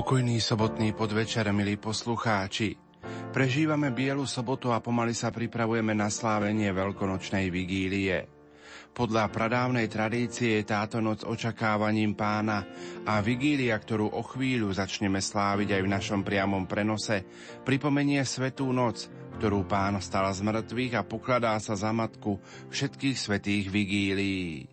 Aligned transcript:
Pokojný 0.00 0.40
sobotný 0.40 0.96
podvečer, 0.96 1.44
milí 1.52 1.76
poslucháči. 1.76 2.72
Prežívame 3.36 3.92
Bielu 3.92 4.24
sobotu 4.24 4.72
a 4.72 4.80
pomaly 4.80 5.12
sa 5.12 5.28
pripravujeme 5.28 5.92
na 5.92 6.08
slávenie 6.08 6.72
veľkonočnej 6.72 7.52
vigílie. 7.52 8.24
Podľa 8.96 9.28
pradávnej 9.28 9.92
tradície 9.92 10.56
je 10.56 10.64
táto 10.64 11.04
noc 11.04 11.28
očakávaním 11.28 12.16
pána 12.16 12.64
a 13.04 13.20
vigília, 13.20 13.76
ktorú 13.76 14.08
o 14.08 14.24
chvíľu 14.24 14.72
začneme 14.72 15.20
sláviť 15.20 15.76
aj 15.76 15.82
v 15.84 15.92
našom 15.92 16.24
priamom 16.24 16.64
prenose, 16.64 17.20
pripomenie 17.68 18.24
svetú 18.24 18.72
noc, 18.72 19.04
ktorú 19.36 19.68
pán 19.68 20.00
stal 20.00 20.32
z 20.32 20.40
mŕtvych 20.40 20.96
a 20.96 21.04
pokladá 21.04 21.60
sa 21.60 21.76
za 21.76 21.92
matku 21.92 22.40
všetkých 22.72 23.20
svetých 23.20 23.68
vigílií. 23.68 24.64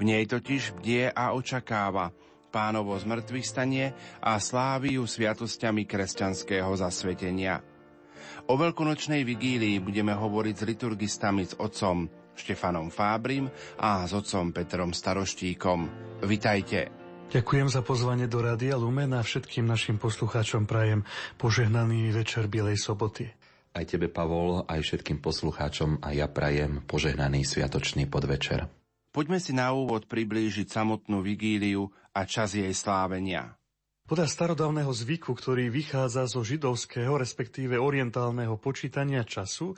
nej 0.00 0.24
totiž 0.24 0.80
bdie 0.80 1.12
a 1.12 1.36
očakáva, 1.36 2.16
pánovo 2.52 2.92
zmrtvých 3.00 3.46
stanie 3.48 3.96
a 4.20 4.36
sláviu 4.36 5.08
sviatosťami 5.08 5.88
kresťanského 5.88 6.68
zasvetenia. 6.76 7.64
O 8.52 8.54
veľkonočnej 8.60 9.24
vigílii 9.24 9.80
budeme 9.80 10.12
hovoriť 10.12 10.54
s 10.60 10.66
liturgistami 10.68 11.42
s 11.48 11.56
otcom 11.56 12.04
Štefanom 12.36 12.92
Fábrim 12.92 13.48
a 13.80 14.04
s 14.04 14.12
otcom 14.12 14.52
Petrom 14.52 14.92
Staroštíkom. 14.92 15.80
Vitajte. 16.28 16.92
Ďakujem 17.32 17.68
za 17.72 17.80
pozvanie 17.80 18.28
do 18.28 18.44
Rádia 18.44 18.76
Lumen 18.76 19.16
a 19.16 19.24
všetkým 19.24 19.64
našim 19.64 19.96
poslucháčom 19.96 20.68
prajem 20.68 21.00
požehnaný 21.40 22.12
večer 22.12 22.44
Bielej 22.44 22.76
soboty. 22.76 23.24
Aj 23.72 23.88
tebe, 23.88 24.12
Pavol, 24.12 24.68
aj 24.68 24.84
všetkým 24.84 25.24
poslucháčom 25.24 26.04
a 26.04 26.12
ja 26.12 26.28
prajem 26.28 26.84
požehnaný 26.84 27.48
sviatočný 27.48 28.04
podvečer. 28.04 28.68
Poďme 29.12 29.40
si 29.40 29.56
na 29.56 29.72
úvod 29.72 30.08
priblížiť 30.08 30.68
samotnú 30.68 31.24
vigíliu 31.24 31.88
a 32.12 32.28
čas 32.28 32.52
jej 32.56 32.72
slávenia. 32.76 33.56
Podľa 34.02 34.28
starodávneho 34.28 34.92
zvyku, 34.92 35.32
ktorý 35.32 35.72
vychádza 35.72 36.28
zo 36.28 36.44
židovského, 36.44 37.16
respektíve 37.16 37.80
orientálneho 37.80 38.58
počítania 38.60 39.24
času, 39.24 39.72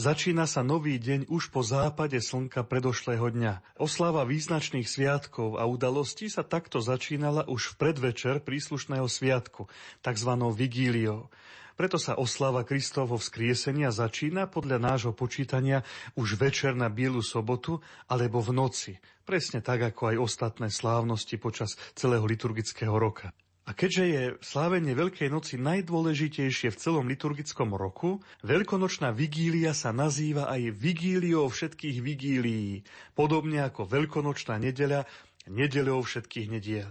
začína 0.00 0.48
sa 0.48 0.66
nový 0.66 0.98
deň 0.98 1.30
už 1.30 1.54
po 1.54 1.62
západe 1.62 2.18
slnka 2.18 2.66
predošlého 2.66 3.30
dňa. 3.30 3.78
Oslava 3.78 4.26
význačných 4.26 4.88
sviatkov 4.88 5.60
a 5.60 5.68
udalostí 5.68 6.26
sa 6.26 6.42
takto 6.42 6.82
začínala 6.82 7.46
už 7.46 7.76
v 7.76 7.86
predvečer 7.86 8.42
príslušného 8.42 9.06
sviatku, 9.06 9.70
tzv. 10.02 10.30
vigíliou. 10.56 11.30
Preto 11.76 12.00
sa 12.00 12.16
oslava 12.16 12.64
Kristovho 12.64 13.20
vzkriesenia 13.20 13.92
začína 13.92 14.48
podľa 14.48 14.80
nášho 14.80 15.12
počítania 15.12 15.84
už 16.16 16.40
večer 16.40 16.72
na 16.72 16.88
Bielu 16.88 17.20
sobotu 17.20 17.84
alebo 18.08 18.40
v 18.40 18.56
noci, 18.56 18.92
presne 19.28 19.60
tak 19.60 19.84
ako 19.84 20.10
aj 20.10 20.16
ostatné 20.16 20.68
slávnosti 20.72 21.36
počas 21.36 21.76
celého 21.92 22.24
liturgického 22.24 22.96
roka. 22.96 23.28
A 23.66 23.74
keďže 23.74 24.04
je 24.06 24.22
slávenie 24.46 24.94
Veľkej 24.94 25.28
noci 25.28 25.58
najdôležitejšie 25.58 26.70
v 26.70 26.80
celom 26.80 27.10
liturgickom 27.10 27.74
roku, 27.74 28.24
Veľkonočná 28.46 29.10
vigília 29.10 29.74
sa 29.74 29.90
nazýva 29.90 30.48
aj 30.48 30.70
vigíliou 30.70 31.50
všetkých 31.50 31.98
vigílií, 31.98 32.86
podobne 33.18 33.66
ako 33.66 33.84
Veľkonočná 33.84 34.56
nedeľa 34.62 35.04
nedeľou 35.50 36.02
všetkých 36.02 36.46
nediel. 36.50 36.90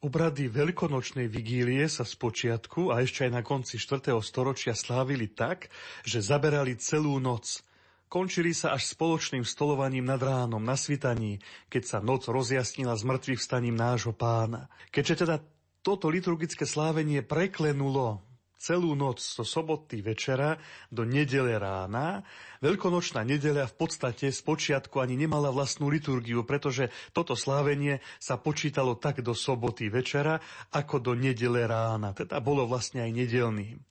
Obrady 0.00 0.48
veľkonočnej 0.48 1.28
vigílie 1.28 1.84
sa 1.84 2.08
z 2.08 2.16
počiatku 2.16 2.88
a 2.88 3.04
ešte 3.04 3.28
aj 3.28 3.36
na 3.36 3.44
konci 3.44 3.76
4. 3.76 4.16
storočia 4.24 4.72
slávili 4.72 5.28
tak, 5.28 5.68
že 6.08 6.24
zaberali 6.24 6.72
celú 6.80 7.20
noc. 7.20 7.60
Končili 8.08 8.56
sa 8.56 8.72
až 8.72 8.96
spoločným 8.96 9.44
stolovaním 9.44 10.08
nad 10.08 10.16
ránom 10.16 10.64
na 10.64 10.72
svitaní, 10.72 11.44
keď 11.68 11.82
sa 11.84 11.98
noc 12.00 12.32
rozjasnila 12.32 12.96
s 12.96 13.04
mŕtvych 13.04 13.44
vstaním 13.44 13.76
nášho 13.76 14.16
pána. 14.16 14.72
Keďže 14.88 15.28
teda 15.28 15.36
toto 15.84 16.08
liturgické 16.08 16.64
slávenie 16.64 17.20
preklenulo 17.20 18.24
celú 18.60 18.92
noc 18.92 19.24
zo 19.24 19.40
soboty 19.40 20.04
večera 20.04 20.60
do 20.92 21.08
nedele 21.08 21.56
rána. 21.56 22.20
Veľkonočná 22.60 23.24
nedeľa 23.24 23.72
v 23.72 23.74
podstate 23.80 24.28
z 24.28 24.40
počiatku 24.44 25.00
ani 25.00 25.16
nemala 25.16 25.48
vlastnú 25.48 25.88
liturgiu, 25.88 26.44
pretože 26.44 26.92
toto 27.16 27.32
slávenie 27.32 28.04
sa 28.20 28.36
počítalo 28.36 29.00
tak 29.00 29.24
do 29.24 29.32
soboty 29.32 29.88
večera, 29.88 30.36
ako 30.76 31.00
do 31.00 31.12
nedele 31.16 31.64
rána. 31.64 32.12
Teda 32.12 32.36
bolo 32.44 32.68
vlastne 32.68 33.00
aj 33.00 33.10
nedelným. 33.16 33.89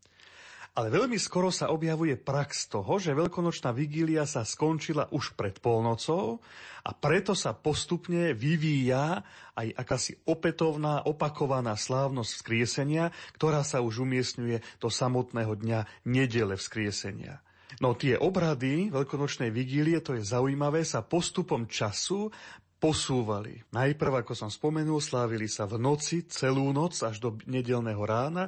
Ale 0.78 0.94
veľmi 0.94 1.18
skoro 1.18 1.50
sa 1.50 1.74
objavuje 1.74 2.14
prax 2.16 2.70
toho, 2.70 3.02
že 3.02 3.18
veľkonočná 3.18 3.74
vigília 3.74 4.24
sa 4.30 4.46
skončila 4.46 5.10
už 5.10 5.34
pred 5.34 5.58
polnocou 5.58 6.40
a 6.86 6.92
preto 6.96 7.34
sa 7.34 7.58
postupne 7.58 8.32
vyvíja 8.38 9.26
aj 9.58 9.68
akási 9.76 10.14
opätovná, 10.30 11.04
opakovaná 11.04 11.76
slávnosť 11.76 12.32
vzkriesenia, 12.40 13.12
ktorá 13.36 13.66
sa 13.66 13.84
už 13.84 14.06
umiestňuje 14.08 14.80
do 14.80 14.88
samotného 14.88 15.54
dňa 15.58 15.80
nedele 16.08 16.56
vzkriesenia. 16.56 17.42
No 17.78 17.94
tie 17.94 18.18
obrady 18.18 18.90
veľkonočnej 18.90 19.54
vigílie, 19.54 20.02
to 20.02 20.18
je 20.18 20.24
zaujímavé, 20.26 20.82
sa 20.82 21.06
postupom 21.06 21.70
času 21.70 22.34
posúvali. 22.80 23.60
Najprv, 23.76 24.24
ako 24.24 24.34
som 24.34 24.50
spomenul, 24.50 25.04
slávili 25.04 25.52
sa 25.52 25.68
v 25.68 25.78
noci, 25.78 26.26
celú 26.32 26.72
noc 26.72 26.96
až 27.04 27.20
do 27.20 27.36
nedelného 27.46 28.00
rána, 28.02 28.48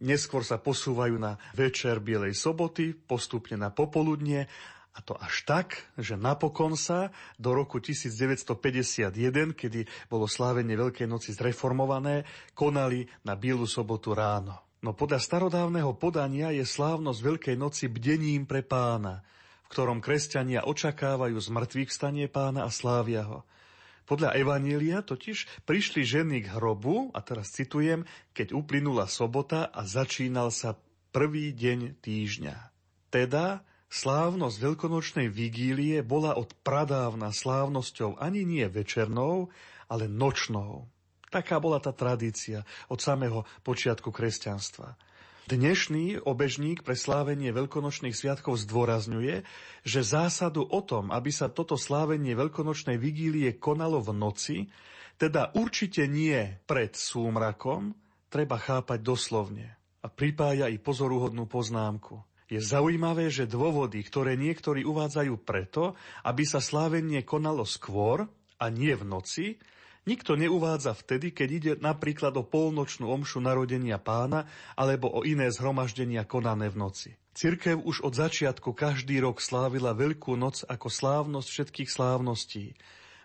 neskôr 0.00 0.42
sa 0.42 0.56
posúvajú 0.56 1.20
na 1.20 1.36
večer 1.54 2.00
Bielej 2.00 2.34
soboty, 2.34 2.92
postupne 2.96 3.60
na 3.60 3.68
popoludnie 3.70 4.48
a 4.90 4.98
to 5.06 5.14
až 5.14 5.46
tak, 5.46 5.86
že 5.94 6.18
napokon 6.18 6.74
sa 6.74 7.14
do 7.38 7.54
roku 7.54 7.78
1951, 7.78 9.54
kedy 9.54 9.86
bolo 10.10 10.26
slávenie 10.26 10.74
Veľkej 10.74 11.06
noci 11.06 11.30
zreformované, 11.30 12.26
konali 12.58 13.06
na 13.22 13.38
Bielu 13.38 13.70
sobotu 13.70 14.12
ráno. 14.18 14.58
No 14.82 14.96
podľa 14.96 15.22
starodávneho 15.22 15.94
podania 15.94 16.50
je 16.50 16.66
slávnosť 16.66 17.20
Veľkej 17.22 17.56
noci 17.56 17.86
bdením 17.86 18.48
pre 18.48 18.66
pána, 18.66 19.22
v 19.68 19.68
ktorom 19.70 20.02
kresťania 20.02 20.66
očakávajú 20.66 21.38
zmrtvých 21.38 21.92
stanie 21.92 22.26
pána 22.26 22.66
a 22.66 22.70
slávia 22.72 23.22
ho. 23.28 23.46
Podľa 24.10 24.34
Evanília 24.34 25.06
totiž 25.06 25.62
prišli 25.70 26.02
ženy 26.02 26.42
k 26.42 26.58
hrobu, 26.58 27.14
a 27.14 27.22
teraz 27.22 27.54
citujem, 27.54 28.02
keď 28.34 28.58
uplynula 28.58 29.06
sobota 29.06 29.70
a 29.70 29.86
začínal 29.86 30.50
sa 30.50 30.74
prvý 31.14 31.54
deň 31.54 32.02
týždňa. 32.02 32.56
Teda 33.14 33.62
slávnosť 33.86 34.56
veľkonočnej 34.58 35.30
vigílie 35.30 36.02
bola 36.02 36.34
od 36.34 36.50
pradávna 36.66 37.30
slávnosťou 37.30 38.18
ani 38.18 38.42
nie 38.42 38.66
večernou, 38.66 39.54
ale 39.86 40.10
nočnou. 40.10 40.90
Taká 41.30 41.62
bola 41.62 41.78
tá 41.78 41.94
tradícia 41.94 42.66
od 42.90 42.98
samého 42.98 43.46
počiatku 43.62 44.10
kresťanstva. 44.10 44.98
Dnešný 45.50 46.22
obežník 46.22 46.86
pre 46.86 46.94
slávenie 46.94 47.50
veľkonočných 47.50 48.14
sviatkov 48.14 48.54
zdôrazňuje, 48.62 49.42
že 49.82 50.06
zásadu 50.06 50.62
o 50.62 50.78
tom, 50.78 51.10
aby 51.10 51.34
sa 51.34 51.50
toto 51.50 51.74
slávenie 51.74 52.38
veľkonočnej 52.38 52.94
vigílie 52.94 53.58
konalo 53.58 53.98
v 53.98 54.14
noci, 54.14 54.56
teda 55.18 55.50
určite 55.58 56.06
nie 56.06 56.38
pred 56.70 56.94
súmrakom, 56.94 57.98
treba 58.30 58.62
chápať 58.62 59.02
doslovne. 59.02 59.74
A 59.98 60.06
pripája 60.06 60.70
i 60.70 60.78
pozoruhodnú 60.78 61.50
poznámku. 61.50 62.22
Je 62.46 62.62
zaujímavé, 62.62 63.26
že 63.26 63.50
dôvody, 63.50 64.06
ktoré 64.06 64.38
niektorí 64.38 64.86
uvádzajú 64.86 65.34
preto, 65.42 65.98
aby 66.30 66.46
sa 66.46 66.62
slávenie 66.62 67.26
konalo 67.26 67.66
skôr 67.66 68.22
a 68.54 68.70
nie 68.70 68.94
v 68.94 69.02
noci, 69.02 69.46
Nikto 70.08 70.32
neuvádza 70.32 70.96
vtedy, 70.96 71.28
keď 71.28 71.48
ide 71.52 71.72
napríklad 71.76 72.32
o 72.40 72.44
polnočnú 72.44 73.12
omšu 73.12 73.44
narodenia 73.44 74.00
pána 74.00 74.48
alebo 74.72 75.12
o 75.12 75.20
iné 75.28 75.52
zhromaždenia 75.52 76.24
konané 76.24 76.72
v 76.72 76.80
noci. 76.80 77.10
Cirkev 77.36 77.84
už 77.84 78.02
od 78.02 78.16
začiatku 78.16 78.72
každý 78.72 79.20
rok 79.20 79.44
slávila 79.44 79.92
Veľkú 79.92 80.34
noc 80.40 80.64
ako 80.66 80.88
slávnosť 80.88 81.48
všetkých 81.48 81.90
slávností. 81.92 82.74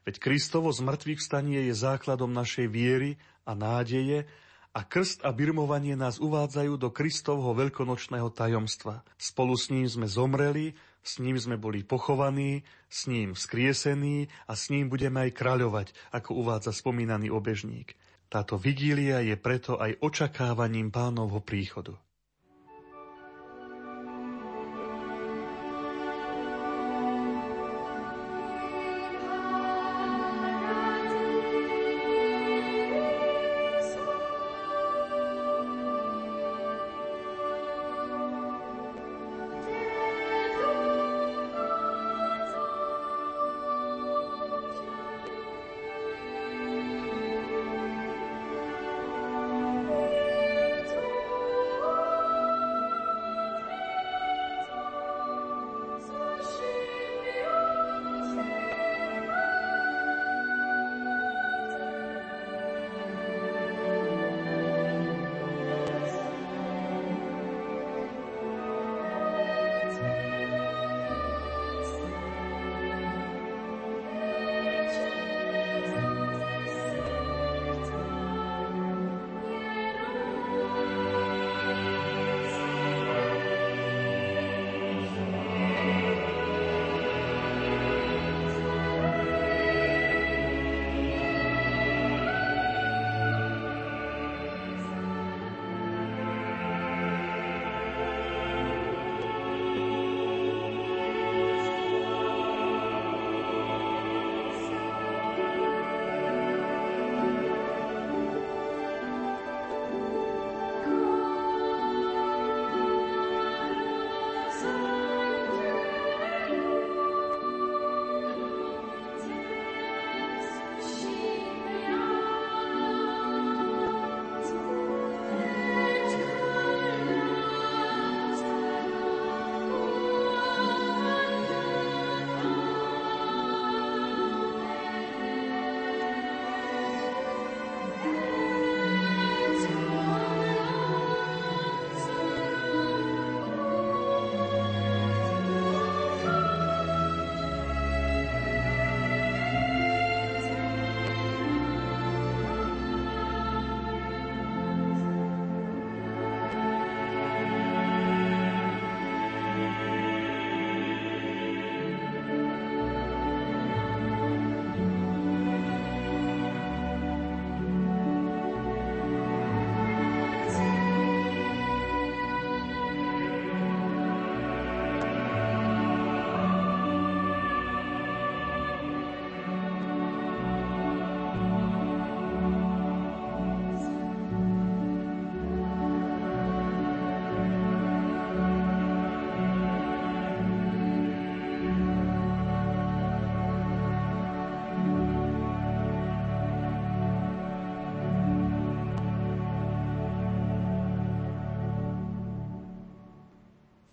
Veď 0.05 0.15
Kristovo 0.21 0.69
z 0.69 0.85
mŕtvych 0.85 1.19
vstanie 1.23 1.65
je 1.71 1.73
základom 1.73 2.29
našej 2.29 2.69
viery 2.69 3.17
a 3.47 3.57
nádeje 3.57 4.29
a 4.75 4.83
krst 4.83 5.23
a 5.23 5.31
birmovanie 5.31 5.95
nás 5.95 6.19
uvádzajú 6.19 6.75
do 6.75 6.91
Kristovho 6.91 7.55
veľkonočného 7.55 8.27
tajomstva. 8.35 9.01
Spolu 9.15 9.55
s 9.55 9.71
ním 9.71 9.87
sme 9.87 10.05
zomreli, 10.05 10.75
s 11.05 11.21
ním 11.21 11.37
sme 11.37 11.61
boli 11.61 11.85
pochovaní, 11.85 12.65
s 12.89 13.05
ním 13.05 13.37
vzkriesení 13.37 14.25
a 14.49 14.57
s 14.57 14.73
ním 14.73 14.89
budeme 14.89 15.29
aj 15.29 15.37
kráľovať, 15.37 15.87
ako 16.09 16.41
uvádza 16.41 16.73
spomínaný 16.73 17.29
obežník. 17.29 17.93
Táto 18.25 18.57
vigília 18.57 19.21
je 19.21 19.37
preto 19.37 19.77
aj 19.77 20.01
očakávaním 20.01 20.89
pánovho 20.89 21.45
príchodu. 21.45 21.93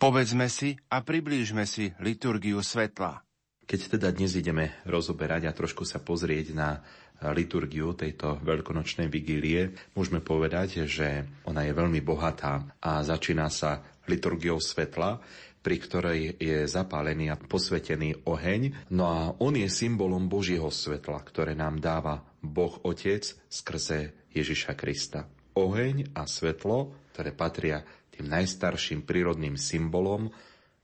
Povedzme 0.03 0.51
si 0.51 0.75
a 0.91 0.99
priblížme 0.99 1.63
si 1.63 1.95
liturgiu 2.03 2.59
svetla. 2.59 3.23
Keď 3.63 3.81
teda 3.95 4.11
dnes 4.11 4.35
ideme 4.35 4.75
rozoberať 4.83 5.47
a 5.47 5.55
trošku 5.55 5.87
sa 5.87 6.03
pozrieť 6.03 6.59
na 6.59 6.83
liturgiu 7.31 7.95
tejto 7.95 8.43
veľkonočnej 8.43 9.07
vigílie, 9.07 9.71
môžeme 9.95 10.19
povedať, 10.19 10.91
že 10.91 11.23
ona 11.47 11.63
je 11.63 11.79
veľmi 11.79 12.03
bohatá 12.03 12.67
a 12.83 13.07
začína 13.07 13.47
sa 13.47 13.79
liturgiou 14.11 14.59
svetla, 14.59 15.23
pri 15.63 15.77
ktorej 15.79 16.35
je 16.35 16.67
zapálený 16.67 17.31
a 17.31 17.39
posvetený 17.39 18.27
oheň. 18.27 18.91
No 18.91 19.07
a 19.07 19.31
on 19.39 19.55
je 19.55 19.71
symbolom 19.71 20.27
Božieho 20.27 20.75
svetla, 20.75 21.23
ktoré 21.23 21.55
nám 21.55 21.79
dáva 21.79 22.27
Boh 22.43 22.75
Otec 22.83 23.23
skrze 23.47 24.19
Ježiša 24.35 24.75
Krista. 24.75 25.31
Oheň 25.55 26.11
a 26.19 26.27
svetlo, 26.27 26.91
ktoré 27.15 27.31
patria 27.31 27.87
tým 28.13 28.29
najstarším 28.29 29.03
prírodným 29.09 29.57
symbolom, 29.57 30.31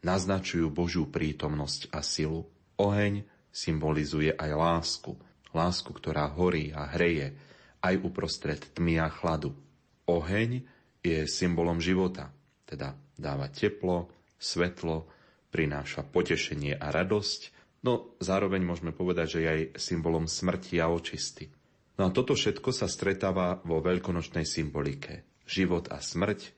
naznačujú 0.01 0.73
Božiu 0.73 1.07
prítomnosť 1.07 1.93
a 1.93 2.01
silu. 2.01 2.49
Oheň 2.81 3.27
symbolizuje 3.53 4.33
aj 4.33 4.51
lásku. 4.55 5.13
Lásku, 5.53 5.91
ktorá 5.93 6.29
horí 6.33 6.73
a 6.73 6.89
hreje 6.89 7.37
aj 7.83 7.95
uprostred 8.05 8.61
tmy 8.75 9.01
a 9.01 9.09
chladu. 9.09 9.55
Oheň 10.09 10.65
je 11.05 11.29
symbolom 11.29 11.79
života, 11.79 12.33
teda 12.67 12.97
dáva 13.15 13.49
teplo, 13.53 14.11
svetlo, 14.39 15.09
prináša 15.49 16.05
potešenie 16.05 16.77
a 16.77 16.93
radosť, 16.93 17.41
no 17.83 18.15
zároveň 18.21 18.63
môžeme 18.63 18.93
povedať, 18.93 19.39
že 19.39 19.41
je 19.41 19.49
aj 19.49 19.63
symbolom 19.81 20.29
smrti 20.29 20.77
a 20.79 20.91
očisty. 20.93 21.49
No 21.99 22.07
a 22.07 22.15
toto 22.15 22.39
všetko 22.39 22.71
sa 22.71 22.87
stretáva 22.87 23.59
vo 23.67 23.83
veľkonočnej 23.83 24.47
symbolike. 24.47 25.27
Život 25.49 25.91
a 25.91 25.99
smrť, 25.99 26.58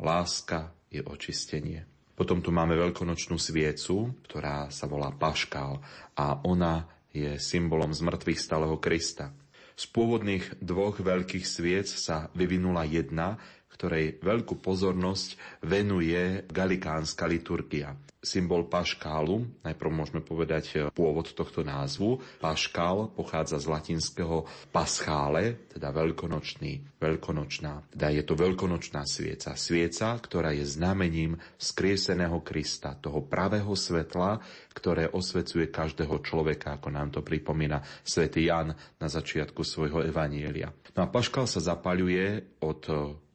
láska 0.00 0.72
je 0.92 1.02
očistenie. 1.02 1.84
Potom 2.16 2.40
tu 2.40 2.48
máme 2.48 2.72
veľkonočnú 2.80 3.36
sviecu, 3.36 4.16
ktorá 4.24 4.72
sa 4.72 4.88
volá 4.88 5.12
Paškál 5.12 5.84
a 6.16 6.40
ona 6.48 6.88
je 7.12 7.36
symbolom 7.36 7.92
zmrtvých 7.92 8.40
stáleho 8.40 8.80
Krista. 8.80 9.32
Z 9.76 9.92
pôvodných 9.92 10.56
dvoch 10.64 10.96
veľkých 10.96 11.44
sviec 11.44 11.84
sa 11.84 12.32
vyvinula 12.32 12.88
jedna, 12.88 13.36
ktorej 13.76 14.18
veľkú 14.24 14.56
pozornosť 14.64 15.60
venuje 15.68 16.48
galikánska 16.48 17.28
liturgia. 17.28 17.92
Symbol 18.26 18.66
paškálu, 18.66 19.62
najprv 19.62 19.90
môžeme 19.94 20.18
povedať 20.18 20.64
e, 20.74 20.76
pôvod 20.90 21.30
tohto 21.30 21.62
názvu. 21.62 22.18
Paškál 22.42 23.14
pochádza 23.14 23.62
z 23.62 23.70
latinského 23.70 24.42
paschále, 24.74 25.70
teda 25.70 25.94
veľkonočný, 25.94 26.98
veľkonočná. 26.98 27.86
Teda 27.94 28.10
je 28.10 28.26
to 28.26 28.34
veľkonočná 28.34 29.06
svieca. 29.06 29.54
Svieca, 29.54 30.18
ktorá 30.18 30.50
je 30.58 30.66
znamením 30.66 31.38
skrieseného 31.54 32.42
Krista, 32.42 32.98
toho 32.98 33.22
pravého 33.22 33.78
svetla, 33.78 34.42
ktoré 34.74 35.06
osvecuje 35.06 35.70
každého 35.70 36.18
človeka, 36.26 36.82
ako 36.82 36.88
nám 36.90 37.14
to 37.14 37.22
pripomína 37.22 37.78
svätý 38.02 38.50
Jan 38.50 38.74
na 38.74 39.06
začiatku 39.06 39.62
svojho 39.62 40.02
evanielia. 40.02 40.74
No 40.98 41.06
a 41.06 41.12
paškál 41.12 41.46
sa 41.46 41.62
zapaľuje 41.62 42.58
od 42.64 42.82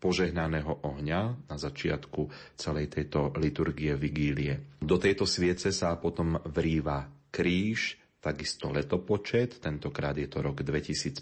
požehnaného 0.02 0.82
ohňa 0.82 1.46
na 1.46 1.56
začiatku 1.62 2.34
celej 2.58 2.90
tejto 2.90 3.30
liturgie 3.38 3.94
vigílie. 3.94 4.82
Do 4.82 4.98
tejto 4.98 5.30
sviece 5.30 5.70
sa 5.70 5.94
potom 6.02 6.42
vrýva 6.50 7.06
kríž, 7.30 8.02
takisto 8.18 8.74
letopočet, 8.74 9.62
tentokrát 9.62 10.18
je 10.18 10.26
to 10.26 10.42
rok 10.42 10.66
2015 10.66 11.22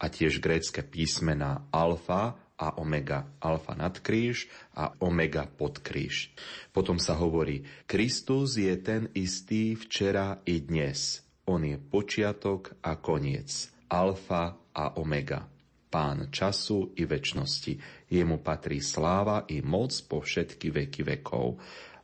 a 0.00 0.04
tiež 0.08 0.40
grécke 0.40 0.80
písmena 0.80 1.68
alfa 1.68 2.40
a 2.56 2.80
omega. 2.80 3.28
Alfa 3.44 3.76
nad 3.76 4.00
kríž 4.00 4.48
a 4.72 4.96
omega 5.04 5.44
pod 5.44 5.84
kríž. 5.84 6.32
Potom 6.72 6.96
sa 6.96 7.16
hovorí, 7.16 7.64
Kristus 7.84 8.56
je 8.56 8.72
ten 8.80 9.12
istý 9.12 9.76
včera 9.76 10.40
i 10.48 10.64
dnes. 10.64 11.24
On 11.48 11.60
je 11.60 11.76
počiatok 11.76 12.80
a 12.84 12.96
koniec. 13.00 13.68
Alfa 13.88 14.56
a 14.76 14.84
omega 14.96 15.59
pán 15.90 16.30
času 16.30 16.94
i 16.96 17.04
väčšnosti. 17.04 18.06
Jemu 18.08 18.38
patrí 18.40 18.78
sláva 18.78 19.44
i 19.50 19.58
moc 19.60 19.90
po 20.06 20.22
všetky 20.22 20.70
veky 20.70 21.02
vekov. 21.02 21.58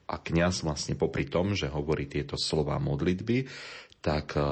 A 0.06 0.22
kňaz 0.22 0.66
vlastne 0.66 0.98
popri 0.98 1.26
tom, 1.26 1.54
že 1.54 1.70
hovorí 1.70 2.06
tieto 2.10 2.34
slova 2.38 2.78
modlitby, 2.78 3.46
tak 3.98 4.38
e, 4.38 4.42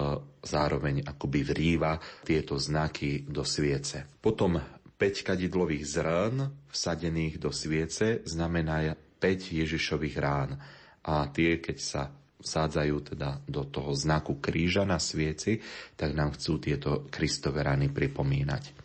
zároveň 0.43 1.07
akoby 1.07 1.41
vrýva 1.47 1.99
tieto 2.27 2.59
znaky 2.59 3.23
do 3.27 3.47
sviece. 3.47 4.03
Potom 4.19 4.59
5 4.59 4.99
kadidlových 5.27 5.85
zrn 5.87 6.35
vsadených 6.71 7.39
do 7.39 7.55
sviece 7.55 8.23
znamená 8.27 8.95
5 8.95 9.59
Ježišových 9.63 10.17
rán. 10.19 10.59
A 11.05 11.29
tie, 11.31 11.63
keď 11.63 11.79
sa 11.79 12.03
vsádzajú 12.45 12.97
teda 13.15 13.41
do 13.47 13.65
toho 13.65 13.97
znaku 13.97 14.37
kríža 14.43 14.85
na 14.85 15.01
svieci, 15.01 15.63
tak 15.97 16.13
nám 16.13 16.37
chcú 16.37 16.61
tieto 16.61 16.91
Kristove 17.09 17.65
rany 17.65 17.89
pripomínať. 17.89 18.84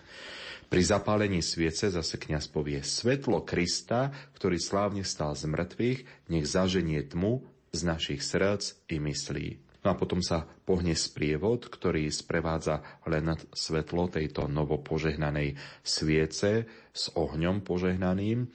Pri 0.70 0.86
zapálení 0.86 1.42
sviece 1.42 1.90
zase 1.90 2.22
kňaz 2.22 2.46
povie 2.54 2.86
svetlo 2.86 3.42
Krista, 3.42 4.14
ktorý 4.38 4.62
slávne 4.62 5.02
stal 5.02 5.34
z 5.34 5.50
mŕtvych, 5.50 6.30
nech 6.30 6.46
zaženie 6.46 7.02
tmu 7.10 7.42
z 7.74 7.90
našich 7.90 8.22
srdc 8.22 8.86
i 8.94 9.02
myslí. 9.02 9.48
No 9.82 9.88
a 9.92 9.96
potom 9.98 10.22
sa 10.22 10.46
pohne 10.70 10.94
sprievod, 10.94 11.74
ktorý 11.74 12.14
sprevádza 12.14 12.86
len 13.10 13.34
svetlo 13.50 14.14
tejto 14.14 14.46
novopožehnanej 14.46 15.58
sviece 15.82 16.70
s 16.94 17.04
ohňom 17.18 17.66
požehnaným. 17.66 18.46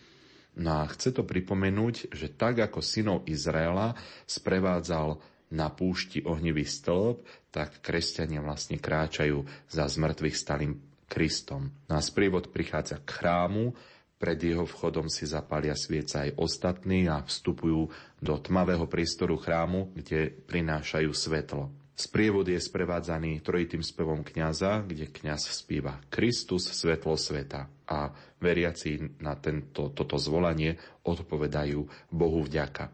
No 0.55 0.71
a 0.71 0.87
chce 0.87 1.11
to 1.19 1.27
pripomenúť, 1.27 2.15
že 2.15 2.31
tak 2.31 2.63
ako 2.63 2.79
synov 2.79 3.27
Izraela 3.27 3.99
sprevádzal 4.31 5.19
na 5.51 5.67
púšti 5.67 6.23
ohnivý 6.23 6.63
stĺp, 6.63 7.27
tak 7.51 7.83
kresťania 7.83 8.39
vlastne 8.39 8.79
kráčajú 8.79 9.43
za 9.67 9.91
zmrtvých 9.91 10.39
stalým 10.39 10.94
Kristom. 11.07 11.73
Na 11.87 12.01
sprievod 12.01 12.51
prichádza 12.51 13.01
k 13.03 13.09
chrámu, 13.23 13.77
pred 14.15 14.41
jeho 14.41 14.65
vchodom 14.65 15.13
si 15.13 15.29
zapália 15.29 15.77
svieca 15.77 16.25
aj 16.25 16.41
ostatní 16.41 17.11
a 17.11 17.21
vstupujú 17.21 17.93
do 18.25 18.35
tmavého 18.41 18.89
priestoru 18.89 19.37
chrámu, 19.37 19.93
kde 19.93 20.33
prinášajú 20.49 21.13
svetlo. 21.13 21.69
Sprievod 21.95 22.51
je 22.51 22.59
sprevádzaný 22.59 23.39
trojitým 23.39 23.79
spevom 23.79 24.27
kňaza, 24.27 24.83
kde 24.83 25.15
kňaz 25.15 25.47
spíva 25.47 26.03
Kristus, 26.11 26.67
svetlo 26.67 27.15
sveta. 27.15 27.71
A 27.87 28.11
veriaci 28.43 29.23
na 29.23 29.39
tento, 29.39 29.95
toto 29.95 30.19
zvolanie 30.19 30.75
odpovedajú 31.07 32.11
Bohu 32.11 32.41
vďaka. 32.43 32.91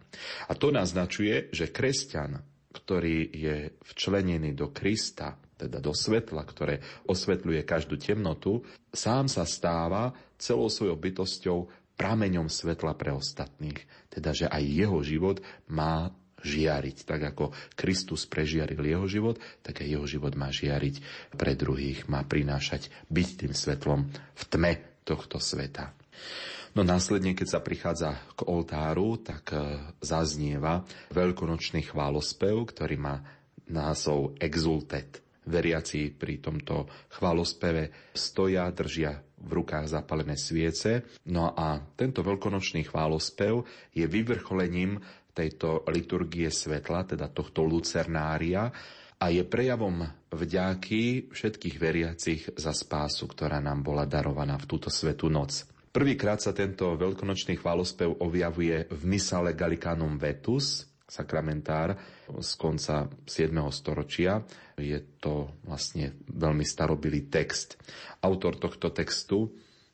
A 0.50 0.52
to 0.52 0.68
naznačuje, 0.68 1.48
že 1.48 1.72
kresťan, 1.72 2.44
ktorý 2.76 3.24
je 3.32 3.56
včlenený 3.88 4.52
do 4.52 4.68
Krista, 4.68 5.40
teda 5.66 5.78
do 5.82 5.92
svetla, 5.92 6.40
ktoré 6.48 6.80
osvetľuje 7.04 7.60
každú 7.68 8.00
temnotu, 8.00 8.64
sám 8.88 9.28
sa 9.28 9.44
stáva 9.44 10.16
celou 10.40 10.72
svojou 10.72 10.96
bytosťou 10.96 11.58
prameňom 12.00 12.48
svetla 12.48 12.96
pre 12.96 13.12
ostatných. 13.12 13.76
Teda, 14.08 14.32
že 14.32 14.48
aj 14.48 14.64
jeho 14.64 14.98
život 15.04 15.44
má 15.68 16.08
žiariť. 16.40 17.04
Tak 17.04 17.20
ako 17.36 17.52
Kristus 17.76 18.24
prežiaril 18.24 18.80
jeho 18.80 19.04
život, 19.04 19.36
tak 19.60 19.84
aj 19.84 19.88
jeho 19.92 20.06
život 20.08 20.32
má 20.32 20.48
žiariť 20.48 21.04
pre 21.36 21.52
druhých, 21.52 22.08
má 22.08 22.24
prinášať 22.24 22.88
byť 23.12 23.28
tým 23.44 23.52
svetlom 23.52 24.08
v 24.12 24.42
tme 24.48 24.72
tohto 25.04 25.36
sveta. 25.36 25.92
No 26.70 26.86
následne, 26.86 27.34
keď 27.34 27.48
sa 27.50 27.60
prichádza 27.60 28.14
k 28.38 28.46
oltáru, 28.46 29.18
tak 29.18 29.50
e, 29.50 29.58
zaznieva 29.98 30.86
veľkonočný 31.10 31.82
chválospev, 31.90 32.62
ktorý 32.70 32.96
má 32.96 33.16
názov 33.66 34.38
Exultet. 34.38 35.18
Veriaci 35.46 36.12
pri 36.12 36.42
tomto 36.42 36.90
chválospeve 37.16 38.12
stoja, 38.12 38.68
držia 38.68 39.16
v 39.40 39.50
rukách 39.62 39.88
zapalené 39.88 40.36
sviece. 40.36 41.08
No 41.32 41.56
a 41.56 41.80
tento 41.96 42.20
veľkonočný 42.20 42.84
chválospev 42.84 43.64
je 43.96 44.04
vyvrcholením 44.04 45.00
tejto 45.32 45.88
liturgie 45.88 46.52
svetla, 46.52 47.16
teda 47.16 47.32
tohto 47.32 47.64
lucernária, 47.64 48.68
a 49.20 49.28
je 49.28 49.44
prejavom 49.44 50.00
vďaky 50.32 51.28
všetkých 51.28 51.76
veriacich 51.76 52.42
za 52.56 52.72
spásu, 52.72 53.28
ktorá 53.28 53.60
nám 53.60 53.84
bola 53.84 54.08
darovaná 54.08 54.56
v 54.56 54.64
túto 54.64 54.88
svetú 54.88 55.28
noc. 55.28 55.68
Prvýkrát 55.92 56.40
sa 56.40 56.56
tento 56.56 56.96
veľkonočný 56.96 57.60
chválospev 57.60 58.22
objavuje 58.24 58.88
v 58.88 59.02
Misale 59.04 59.52
Gallicanum 59.52 60.16
Vetus, 60.16 60.89
sakramentár 61.10 61.98
z 62.30 62.50
konca 62.54 63.10
7. 63.26 63.50
storočia. 63.74 64.46
Je 64.78 65.18
to 65.18 65.58
vlastne 65.66 66.14
veľmi 66.30 66.62
starobilý 66.62 67.26
text. 67.26 67.74
Autor 68.22 68.62
tohto 68.62 68.94
textu 68.94 69.50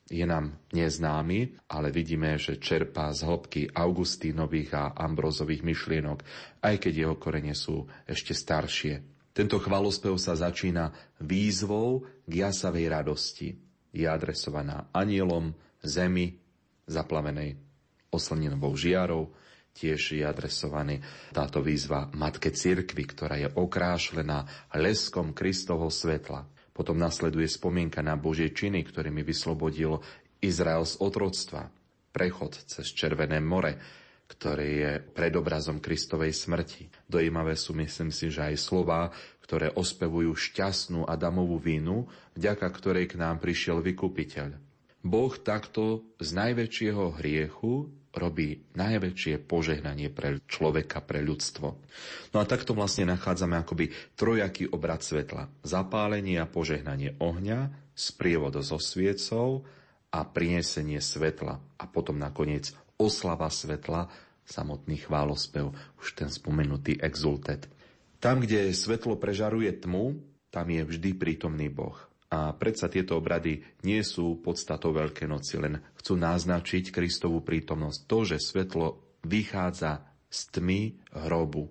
je 0.07 0.23
nám 0.23 0.55
neznámy, 0.71 1.67
ale 1.73 1.91
vidíme, 1.91 2.39
že 2.39 2.63
čerpá 2.63 3.11
z 3.11 3.27
hĺbky 3.27 3.63
Augustínových 3.75 4.71
a 4.77 4.85
Ambrozových 4.95 5.67
myšlienok, 5.67 6.23
aj 6.63 6.75
keď 6.79 6.93
jeho 6.95 7.17
korene 7.19 7.57
sú 7.57 7.89
ešte 8.07 8.31
staršie. 8.31 9.03
Tento 9.35 9.59
chvalospev 9.59 10.15
sa 10.17 10.39
začína 10.39 10.95
výzvou 11.19 12.07
k 12.25 12.33
jasavej 12.47 12.87
radosti. 12.93 13.59
Je 13.91 14.07
adresovaná 14.07 14.87
anielom, 14.95 15.53
zemi, 15.83 16.39
zaplavenej 16.87 17.59
oslninovou 18.15 18.79
žiarou, 18.79 19.35
tiež 19.77 20.17
je 20.17 20.25
adresovaný 20.25 21.05
táto 21.37 21.61
výzva 21.61 22.09
Matke 22.17 22.49
Cirkvi, 22.49 23.05
ktorá 23.05 23.37
je 23.37 23.53
okrášlená 23.53 24.73
leskom 24.73 25.37
Kristovho 25.37 25.93
svetla. 25.93 26.49
Potom 26.73 26.97
nasleduje 26.97 27.49
spomienka 27.49 28.01
na 28.01 28.17
Božie 28.17 28.53
činy, 28.53 28.85
ktorými 28.85 29.21
vyslobodil 29.21 30.01
Izrael 30.41 30.85
z 30.89 30.97
otroctva. 31.01 31.69
Prechod 32.13 32.57
cez 32.69 32.89
Červené 32.97 33.41
more, 33.45 33.77
ktoré 34.27 34.67
je 34.67 34.93
predobrazom 35.01 35.79
Kristovej 35.79 36.35
smrti. 36.35 36.91
Dojímavé 37.07 37.55
sú, 37.55 37.73
myslím 37.79 38.11
si, 38.11 38.29
že 38.29 38.53
aj 38.53 38.57
slová, 38.59 39.13
ktoré 39.47 39.71
ospevujú 39.71 40.35
šťastnú 40.35 41.07
Adamovú 41.07 41.63
vínu, 41.63 42.11
vďaka 42.35 42.67
ktorej 42.67 43.07
k 43.07 43.23
nám 43.23 43.39
prišiel 43.39 43.79
vykupiteľ. 43.81 44.59
Boh 45.07 45.31
takto 45.39 46.03
z 46.19 46.35
najväčšieho 46.35 47.23
hriechu 47.23 47.95
robí 48.17 48.65
najväčšie 48.75 49.45
požehnanie 49.45 50.09
pre 50.09 50.41
človeka, 50.49 51.05
pre 51.05 51.21
ľudstvo. 51.21 51.69
No 52.33 52.37
a 52.41 52.49
takto 52.49 52.73
vlastne 52.73 53.07
nachádzame 53.13 53.61
akoby 53.61 53.93
trojaký 54.17 54.67
obrad 54.73 55.05
svetla. 55.05 55.53
Zapálenie 55.63 56.41
a 56.41 56.49
požehnanie 56.49 57.21
ohňa, 57.21 57.93
sprievodo 57.93 58.65
so 58.65 58.81
sviecou 58.81 59.69
a 60.11 60.25
prinesenie 60.25 60.99
svetla. 60.99 61.61
A 61.77 61.85
potom 61.85 62.17
nakoniec 62.17 62.73
oslava 62.97 63.53
svetla, 63.53 64.09
samotný 64.49 65.05
chválospev, 65.05 65.71
už 66.01 66.17
ten 66.17 66.33
spomenutý 66.33 66.97
exultet. 66.99 67.69
Tam, 68.17 68.41
kde 68.41 68.73
svetlo 68.73 69.21
prežaruje 69.21 69.69
tmu, 69.77 70.17
tam 70.49 70.73
je 70.73 70.83
vždy 70.83 71.11
prítomný 71.21 71.69
Boh. 71.69 71.97
A 72.27 72.51
predsa 72.59 72.91
tieto 72.91 73.15
obrady 73.15 73.63
nie 73.87 74.03
sú 74.03 74.43
podstatou 74.43 74.91
Veľkej 74.91 75.31
noci, 75.31 75.63
len 75.63 75.79
chcú 75.95 76.19
naznačiť 76.19 76.91
Kristovú 76.91 77.39
prítomnosť. 77.47 77.99
To, 78.11 78.19
že 78.27 78.43
svetlo 78.43 78.99
vychádza 79.23 80.03
z 80.27 80.41
tmy 80.59 80.81
hrobu, 81.15 81.71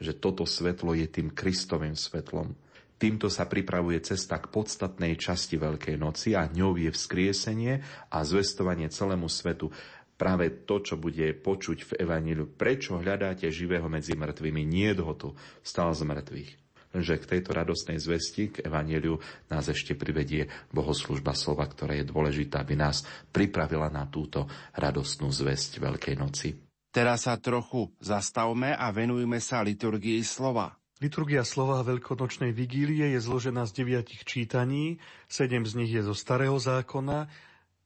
že 0.00 0.16
toto 0.16 0.48
svetlo 0.48 0.96
je 0.96 1.04
tým 1.04 1.28
Kristovým 1.28 1.92
svetlom. 1.92 2.56
Týmto 3.00 3.32
sa 3.32 3.48
pripravuje 3.48 4.00
cesta 4.04 4.40
k 4.40 4.48
podstatnej 4.48 5.16
časti 5.16 5.56
Veľkej 5.56 5.96
noci 5.96 6.36
a 6.36 6.48
ňou 6.48 6.76
je 6.76 6.92
vzkriesenie 6.92 7.80
a 8.12 8.18
zvestovanie 8.24 8.92
celému 8.92 9.28
svetu. 9.28 9.72
Práve 10.20 10.52
to, 10.68 10.84
čo 10.84 11.00
bude 11.00 11.32
počuť 11.32 11.78
v 11.80 11.92
Evaníliu. 12.04 12.44
Prečo 12.44 13.00
hľadáte 13.00 13.48
živého 13.48 13.88
medzi 13.88 14.12
mŕtvými? 14.12 14.68
Nie 14.68 14.92
ho 15.00 15.16
tu, 15.16 15.32
stal 15.64 15.96
z 15.96 16.04
mŕtvych 16.04 16.69
že 16.94 17.22
k 17.22 17.38
tejto 17.38 17.54
radostnej 17.54 18.02
zvesti, 18.02 18.50
k 18.50 18.66
evaneliu, 18.66 19.22
nás 19.46 19.70
ešte 19.70 19.94
privedie 19.94 20.50
bohoslužba 20.74 21.38
slova, 21.38 21.66
ktorá 21.70 21.94
je 21.94 22.06
dôležitá, 22.06 22.66
aby 22.66 22.74
nás 22.74 23.06
pripravila 23.30 23.86
na 23.90 24.10
túto 24.10 24.50
radostnú 24.74 25.30
zväzť 25.30 25.78
Veľkej 25.78 26.14
noci. 26.18 26.48
Teraz 26.90 27.30
sa 27.30 27.38
trochu 27.38 27.94
zastavme 28.02 28.74
a 28.74 28.90
venujme 28.90 29.38
sa 29.38 29.62
liturgii 29.62 30.18
slova. 30.26 30.74
Liturgia 30.98 31.46
slova 31.46 31.80
Veľkonočnej 31.86 32.52
vigílie 32.52 33.14
je 33.16 33.20
zložená 33.22 33.64
z 33.64 33.72
deviatich 33.72 34.26
čítaní, 34.26 35.00
sedem 35.30 35.64
z 35.64 35.72
nich 35.78 35.94
je 35.94 36.02
zo 36.04 36.12
Starého 36.12 36.58
zákona 36.60 37.30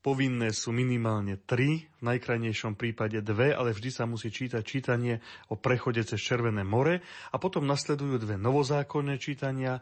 Povinné 0.05 0.53
sú 0.53 0.69
minimálne 0.69 1.41
tri, 1.49 1.89
v 1.89 2.03
najkrajnejšom 2.05 2.77
prípade 2.77 3.25
dve, 3.25 3.57
ale 3.57 3.73
vždy 3.73 3.89
sa 3.89 4.05
musí 4.05 4.29
čítať 4.29 4.61
čítanie 4.61 5.25
o 5.49 5.57
prechode 5.57 6.05
cez 6.05 6.21
Červené 6.21 6.61
more 6.61 7.01
a 7.33 7.37
potom 7.41 7.65
nasledujú 7.65 8.21
dve 8.21 8.37
novozákonné 8.37 9.17
čítania. 9.17 9.81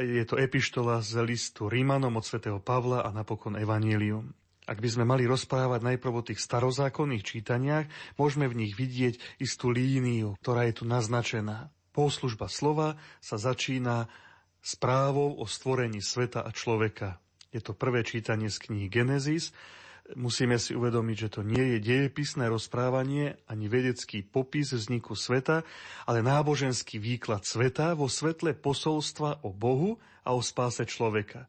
Je 0.00 0.24
to 0.24 0.40
epištola 0.40 1.04
z 1.04 1.20
listu 1.20 1.68
Rímanom 1.68 2.16
od 2.16 2.24
svätého 2.24 2.64
Pavla 2.64 3.04
a 3.04 3.12
napokon 3.12 3.60
Evangelium. 3.60 4.32
Ak 4.64 4.80
by 4.80 4.88
sme 4.88 5.04
mali 5.04 5.28
rozprávať 5.28 5.84
najprv 5.84 6.12
o 6.16 6.24
tých 6.24 6.40
starozákonných 6.40 7.28
čítaniach, 7.28 7.92
môžeme 8.16 8.48
v 8.48 8.64
nich 8.64 8.72
vidieť 8.72 9.20
istú 9.36 9.68
líniu, 9.68 10.32
ktorá 10.40 10.64
je 10.64 10.80
tu 10.80 10.84
naznačená. 10.88 11.68
Poslužba 11.92 12.48
slova 12.48 12.96
sa 13.20 13.36
začína 13.36 14.08
správou 14.64 15.36
o 15.36 15.44
stvorení 15.44 16.00
sveta 16.00 16.40
a 16.40 16.56
človeka. 16.56 17.20
Je 17.48 17.60
to 17.64 17.72
prvé 17.72 18.04
čítanie 18.04 18.52
z 18.52 18.60
knihy 18.68 18.92
Genesis. 18.92 19.56
Musíme 20.16 20.56
si 20.56 20.72
uvedomiť, 20.72 21.16
že 21.16 21.32
to 21.36 21.40
nie 21.44 21.76
je 21.76 21.78
dejepisné 21.84 22.48
rozprávanie 22.48 23.36
ani 23.44 23.68
vedecký 23.68 24.24
popis 24.24 24.72
vzniku 24.72 25.12
sveta, 25.12 25.68
ale 26.08 26.24
náboženský 26.24 26.96
výklad 26.96 27.44
sveta 27.44 27.92
vo 27.92 28.08
svetle 28.08 28.56
posolstva 28.56 29.44
o 29.44 29.52
Bohu 29.52 30.00
a 30.24 30.32
o 30.32 30.40
spáse 30.40 30.88
človeka. 30.88 31.44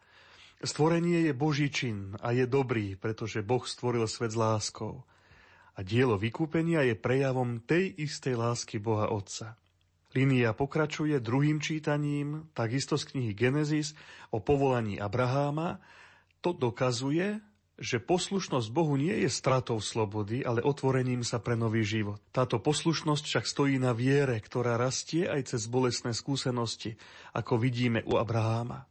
Stvorenie 0.60 1.32
je 1.32 1.34
Boží 1.36 1.72
čin 1.72 2.20
a 2.20 2.36
je 2.36 2.44
dobrý, 2.44 3.00
pretože 3.00 3.40
Boh 3.40 3.64
stvoril 3.64 4.04
svet 4.12 4.36
s 4.36 4.40
láskou. 4.40 5.08
A 5.76 5.80
dielo 5.80 6.20
vykúpenia 6.20 6.84
je 6.84 7.00
prejavom 7.00 7.64
tej 7.64 7.96
istej 7.96 8.36
lásky 8.36 8.76
Boha 8.84 9.08
Otca. 9.08 9.56
Línia 10.10 10.58
pokračuje 10.58 11.22
druhým 11.22 11.62
čítaním, 11.62 12.50
takisto 12.58 12.98
z 12.98 13.14
knihy 13.14 13.32
Genesis 13.38 13.94
o 14.34 14.42
povolaní 14.42 14.98
Abraháma. 14.98 15.78
To 16.42 16.50
dokazuje, 16.50 17.38
že 17.80 18.04
poslušnosť 18.04 18.68
Bohu 18.76 19.00
nie 19.00 19.24
je 19.24 19.30
stratou 19.32 19.80
slobody, 19.80 20.44
ale 20.44 20.60
otvorením 20.60 21.24
sa 21.24 21.40
pre 21.40 21.56
nový 21.56 21.88
život. 21.88 22.20
Táto 22.36 22.60
poslušnosť 22.60 23.24
však 23.24 23.46
stojí 23.48 23.80
na 23.80 23.96
viere, 23.96 24.36
ktorá 24.36 24.76
rastie 24.76 25.30
aj 25.30 25.56
cez 25.56 25.70
bolestné 25.72 26.12
skúsenosti, 26.12 27.00
ako 27.32 27.56
vidíme 27.56 28.04
u 28.04 28.20
Abraháma. 28.20 28.90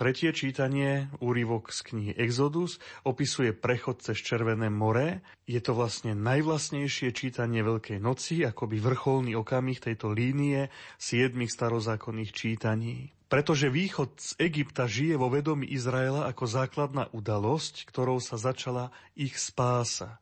Tretie 0.00 0.32
čítanie, 0.32 1.12
úryvok 1.20 1.68
z 1.76 1.92
knihy 1.92 2.12
Exodus, 2.16 2.80
opisuje 3.04 3.52
prechod 3.52 4.00
cez 4.00 4.16
Červené 4.16 4.72
more. 4.72 5.20
Je 5.44 5.60
to 5.60 5.76
vlastne 5.76 6.16
najvlastnejšie 6.16 7.12
čítanie 7.12 7.60
Veľkej 7.60 8.00
noci, 8.00 8.40
akoby 8.48 8.80
vrcholný 8.80 9.36
okamih 9.36 9.76
tejto 9.76 10.08
línie 10.08 10.72
siedmých 10.96 11.52
starozákonných 11.52 12.32
čítaní. 12.32 13.12
Pretože 13.28 13.68
východ 13.68 14.16
z 14.16 14.40
Egypta 14.40 14.88
žije 14.88 15.20
vo 15.20 15.28
vedomí 15.28 15.68
Izraela 15.68 16.32
ako 16.32 16.48
základná 16.48 17.12
udalosť, 17.12 17.84
ktorou 17.84 18.24
sa 18.24 18.40
začala 18.40 18.96
ich 19.12 19.36
spása. 19.36 20.16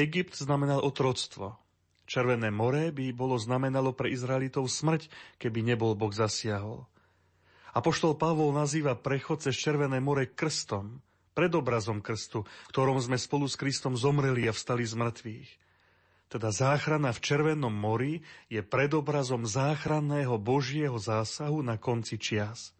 Egypt 0.00 0.40
znamenal 0.40 0.80
otroctvo. 0.80 1.60
Červené 2.08 2.48
more 2.48 2.96
by 2.96 3.12
bolo 3.12 3.36
znamenalo 3.36 3.92
pre 3.92 4.08
Izraelitov 4.08 4.72
smrť, 4.72 5.12
keby 5.36 5.60
nebol 5.60 5.92
Boh 5.92 6.16
zasiahol. 6.16 6.88
Apoštol 7.76 8.16
Pavol 8.16 8.56
nazýva 8.56 8.96
prechod 8.96 9.44
cez 9.44 9.52
Červené 9.52 10.00
more 10.00 10.32
krstom, 10.32 11.04
predobrazom 11.36 12.00
krstu, 12.00 12.48
ktorom 12.72 12.96
sme 12.96 13.20
spolu 13.20 13.44
s 13.44 13.60
Kristom 13.60 14.00
zomreli 14.00 14.48
a 14.48 14.56
vstali 14.56 14.80
z 14.88 14.96
mŕtvych. 14.96 15.50
Teda 16.32 16.48
záchrana 16.48 17.12
v 17.12 17.20
Červenom 17.20 17.76
mori 17.76 18.24
je 18.48 18.64
predobrazom 18.64 19.44
záchranného 19.44 20.40
Božieho 20.40 20.96
zásahu 20.96 21.60
na 21.60 21.76
konci 21.76 22.16
čias. 22.16 22.72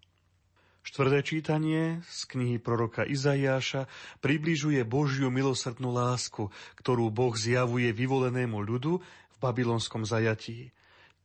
Štvrté 0.80 1.20
čítanie 1.20 2.00
z 2.08 2.20
knihy 2.32 2.56
proroka 2.56 3.04
Izaiáša 3.04 3.92
približuje 4.24 4.80
Božiu 4.88 5.28
milosrdnú 5.28 5.92
lásku, 5.92 6.48
ktorú 6.80 7.12
Boh 7.12 7.36
zjavuje 7.36 7.92
vyvolenému 7.92 8.64
ľudu 8.64 9.04
v 9.04 9.36
babylonskom 9.44 10.08
zajatí. 10.08 10.72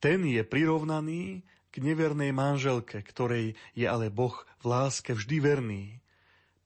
Ten 0.03 0.27
je 0.27 0.43
prirovnaný 0.43 1.47
k 1.71 1.79
nevernej 1.79 2.35
manželke, 2.35 2.99
ktorej 2.99 3.55
je 3.73 3.87
ale 3.87 4.11
Boh 4.11 4.35
v 4.59 4.65
láske 4.67 5.15
vždy 5.15 5.37
verný. 5.39 5.83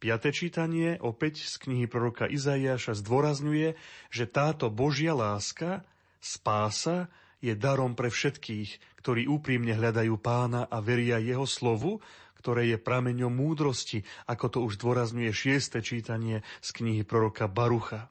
Piate 0.01 0.29
čítanie 0.35 0.99
opäť 0.99 1.45
z 1.45 1.55
knihy 1.65 1.85
proroka 1.87 2.27
Izaiáša 2.27 2.99
zdôrazňuje, 2.99 3.77
že 4.11 4.25
táto 4.27 4.67
Božia 4.67 5.15
láska, 5.15 5.87
spása, 6.19 7.07
je 7.39 7.53
darom 7.53 7.93
pre 7.93 8.09
všetkých, 8.09 9.01
ktorí 9.05 9.29
úprimne 9.29 9.77
hľadajú 9.77 10.17
pána 10.17 10.65
a 10.65 10.81
veria 10.81 11.21
jeho 11.21 11.45
slovu, 11.45 12.01
ktoré 12.41 12.73
je 12.73 12.77
prameňom 12.81 13.29
múdrosti, 13.29 14.05
ako 14.25 14.45
to 14.49 14.57
už 14.65 14.81
zdôrazňuje 14.81 15.29
šieste 15.33 15.81
čítanie 15.81 16.41
z 16.61 16.69
knihy 16.81 17.01
proroka 17.05 17.45
Barucha. 17.45 18.09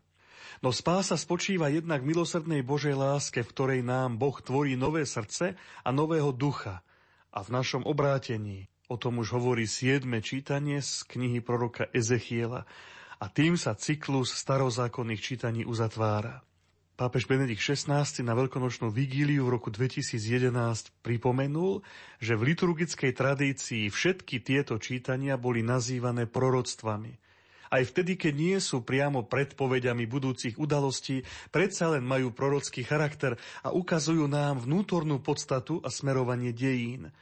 No 0.64 0.72
spása 0.72 1.20
spočíva 1.20 1.68
jednak 1.68 2.00
v 2.00 2.16
milosrdnej 2.16 2.64
Božej 2.64 2.96
láske, 2.96 3.44
v 3.44 3.52
ktorej 3.52 3.80
nám 3.84 4.16
Boh 4.16 4.32
tvorí 4.40 4.80
nové 4.80 5.04
srdce 5.04 5.60
a 5.60 5.88
nového 5.92 6.32
ducha. 6.32 6.80
A 7.36 7.44
v 7.44 7.52
našom 7.52 7.84
obrátení, 7.84 8.72
o 8.88 8.96
tom 8.96 9.20
už 9.20 9.36
hovorí 9.36 9.68
siedme 9.68 10.24
čítanie 10.24 10.80
z 10.80 11.04
knihy 11.04 11.44
proroka 11.44 11.84
Ezechiela. 11.92 12.64
A 13.20 13.28
tým 13.28 13.60
sa 13.60 13.76
cyklus 13.76 14.32
starozákonných 14.32 15.20
čítaní 15.20 15.68
uzatvára. 15.68 16.40
Pápež 16.96 17.28
Benedikt 17.28 17.60
XVI 17.60 18.08
na 18.24 18.32
veľkonočnú 18.32 18.88
vigíliu 18.88 19.44
v 19.44 19.60
roku 19.60 19.68
2011 19.68 20.48
pripomenul, 21.04 21.84
že 22.24 22.40
v 22.40 22.56
liturgickej 22.56 23.12
tradícii 23.12 23.92
všetky 23.92 24.40
tieto 24.40 24.80
čítania 24.80 25.36
boli 25.36 25.60
nazývané 25.60 26.24
proroctvami– 26.24 27.20
aj 27.70 27.82
vtedy, 27.92 28.18
keď 28.18 28.34
nie 28.34 28.58
sú 28.60 28.82
priamo 28.82 29.24
predpovediami 29.24 30.04
budúcich 30.04 30.60
udalostí, 30.60 31.24
predsa 31.48 31.92
len 31.92 32.04
majú 32.04 32.32
prorocký 32.34 32.84
charakter 32.84 33.36
a 33.64 33.72
ukazujú 33.72 34.28
nám 34.28 34.64
vnútornú 34.64 35.20
podstatu 35.20 35.80
a 35.84 35.88
smerovanie 35.88 36.52
dejín. 36.52 37.12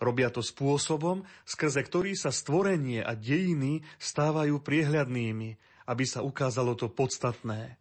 Robia 0.00 0.32
to 0.32 0.40
spôsobom, 0.40 1.28
skrze 1.44 1.84
ktorý 1.84 2.16
sa 2.16 2.32
stvorenie 2.32 3.04
a 3.04 3.12
dejiny 3.12 3.84
stávajú 4.00 4.64
priehľadnými, 4.64 5.48
aby 5.84 6.04
sa 6.08 6.24
ukázalo 6.24 6.72
to 6.72 6.88
podstatné. 6.88 7.76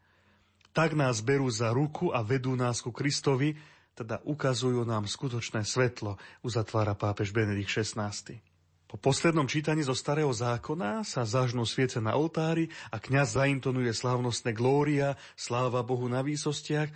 Tak 0.76 1.00
nás 1.00 1.24
berú 1.24 1.48
za 1.48 1.72
ruku 1.72 2.12
a 2.12 2.20
vedú 2.20 2.60
nás 2.60 2.84
ku 2.84 2.92
Kristovi, 2.92 3.56
teda 3.96 4.20
ukazujú 4.24 4.84
nám 4.84 5.08
skutočné 5.08 5.64
svetlo, 5.64 6.16
uzatvára 6.44 6.96
pápež 6.96 7.36
Benedikt 7.36 7.72
XVI. 7.72 8.49
Po 8.90 8.98
poslednom 8.98 9.46
čítaní 9.46 9.86
zo 9.86 9.94
Starého 9.94 10.34
zákona 10.34 11.06
sa 11.06 11.22
zažnú 11.22 11.62
sviece 11.62 12.02
na 12.02 12.18
oltári 12.18 12.74
a 12.90 12.98
kňaz 12.98 13.38
zaintonuje 13.38 13.94
slávnostné 13.94 14.50
glória, 14.50 15.14
sláva 15.38 15.86
Bohu 15.86 16.10
na 16.10 16.26
výsostiach 16.26 16.90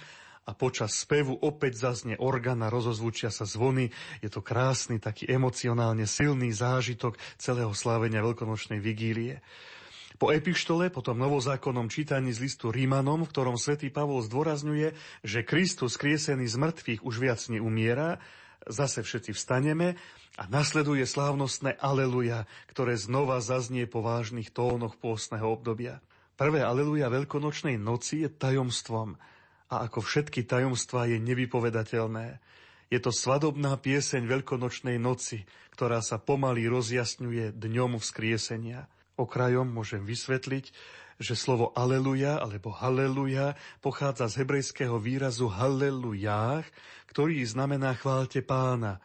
a 0.49 0.51
počas 0.57 0.97
spevu 0.97 1.37
opäť 1.37 1.85
zaznie 1.85 2.17
orgán 2.17 2.65
a 2.65 2.73
rozozvučia 2.73 3.29
sa 3.29 3.45
zvony. 3.45 3.93
Je 4.25 4.29
to 4.33 4.41
krásny, 4.41 4.97
taký 4.97 5.29
emocionálne 5.29 6.09
silný 6.09 6.49
zážitok 6.49 7.13
celého 7.37 7.77
slávenia 7.77 8.25
veľkonočnej 8.25 8.81
vigílie. 8.81 9.45
Po 10.17 10.33
epištole, 10.33 10.89
po 10.89 11.05
tom 11.05 11.21
novozákonnom 11.21 11.93
čítaní 11.93 12.33
z 12.33 12.41
listu 12.41 12.73
Rímanom, 12.73 13.21
v 13.21 13.29
ktorom 13.29 13.53
svätý 13.61 13.93
Pavol 13.93 14.25
zdôrazňuje, 14.25 14.97
že 15.21 15.45
Kristus 15.45 16.01
kriesený 16.01 16.49
z 16.49 16.57
mŕtvych 16.57 17.05
už 17.05 17.15
viac 17.21 17.41
neumiera, 17.53 18.17
zase 18.67 19.03
všetci 19.03 19.35
vstaneme 19.35 19.99
a 20.39 20.43
nasleduje 20.49 21.05
slávnostné 21.05 21.77
Aleluja, 21.77 22.49
ktoré 22.71 22.97
znova 22.97 23.37
zaznie 23.43 23.85
po 23.85 24.01
vážnych 24.01 24.49
tónoch 24.49 24.97
pôstneho 24.97 25.45
obdobia. 25.45 26.01
Prvé 26.33 26.65
Aleluja 26.65 27.13
veľkonočnej 27.13 27.77
noci 27.77 28.25
je 28.25 28.29
tajomstvom 28.31 29.15
a 29.69 29.75
ako 29.85 30.01
všetky 30.01 30.45
tajomstvá 30.45 31.09
je 31.09 31.17
nevypovedateľné. 31.21 32.41
Je 32.89 32.99
to 33.01 33.09
svadobná 33.09 33.77
pieseň 33.77 34.25
veľkonočnej 34.25 35.01
noci, 35.01 35.45
ktorá 35.73 36.01
sa 36.05 36.21
pomaly 36.21 36.69
rozjasňuje 36.69 37.57
dňom 37.57 37.97
vzkriesenia. 37.97 38.85
Okrajom 39.17 39.69
môžem 39.69 40.05
vysvetliť, 40.05 40.73
že 41.21 41.33
slovo 41.37 41.69
aleluja 41.77 42.41
alebo 42.41 42.73
haleluja 42.73 43.53
pochádza 43.81 44.29
z 44.29 44.45
hebrejského 44.45 44.97
výrazu 44.97 45.49
halelujách, 45.49 46.65
ktorý 47.13 47.45
znamená 47.45 47.93
chválte 47.93 48.41
pána. 48.41 48.97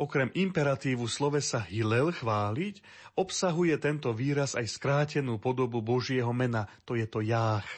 Okrem 0.00 0.32
imperatívu 0.32 1.04
slovesa 1.04 1.60
hilel 1.60 2.08
chváliť, 2.16 2.80
obsahuje 3.12 3.76
tento 3.76 4.08
výraz 4.16 4.56
aj 4.56 4.72
skrátenú 4.72 5.36
podobu 5.36 5.84
Božieho 5.84 6.32
mena, 6.32 6.64
to 6.88 6.96
je 6.96 7.04
to 7.04 7.20
jách. 7.20 7.68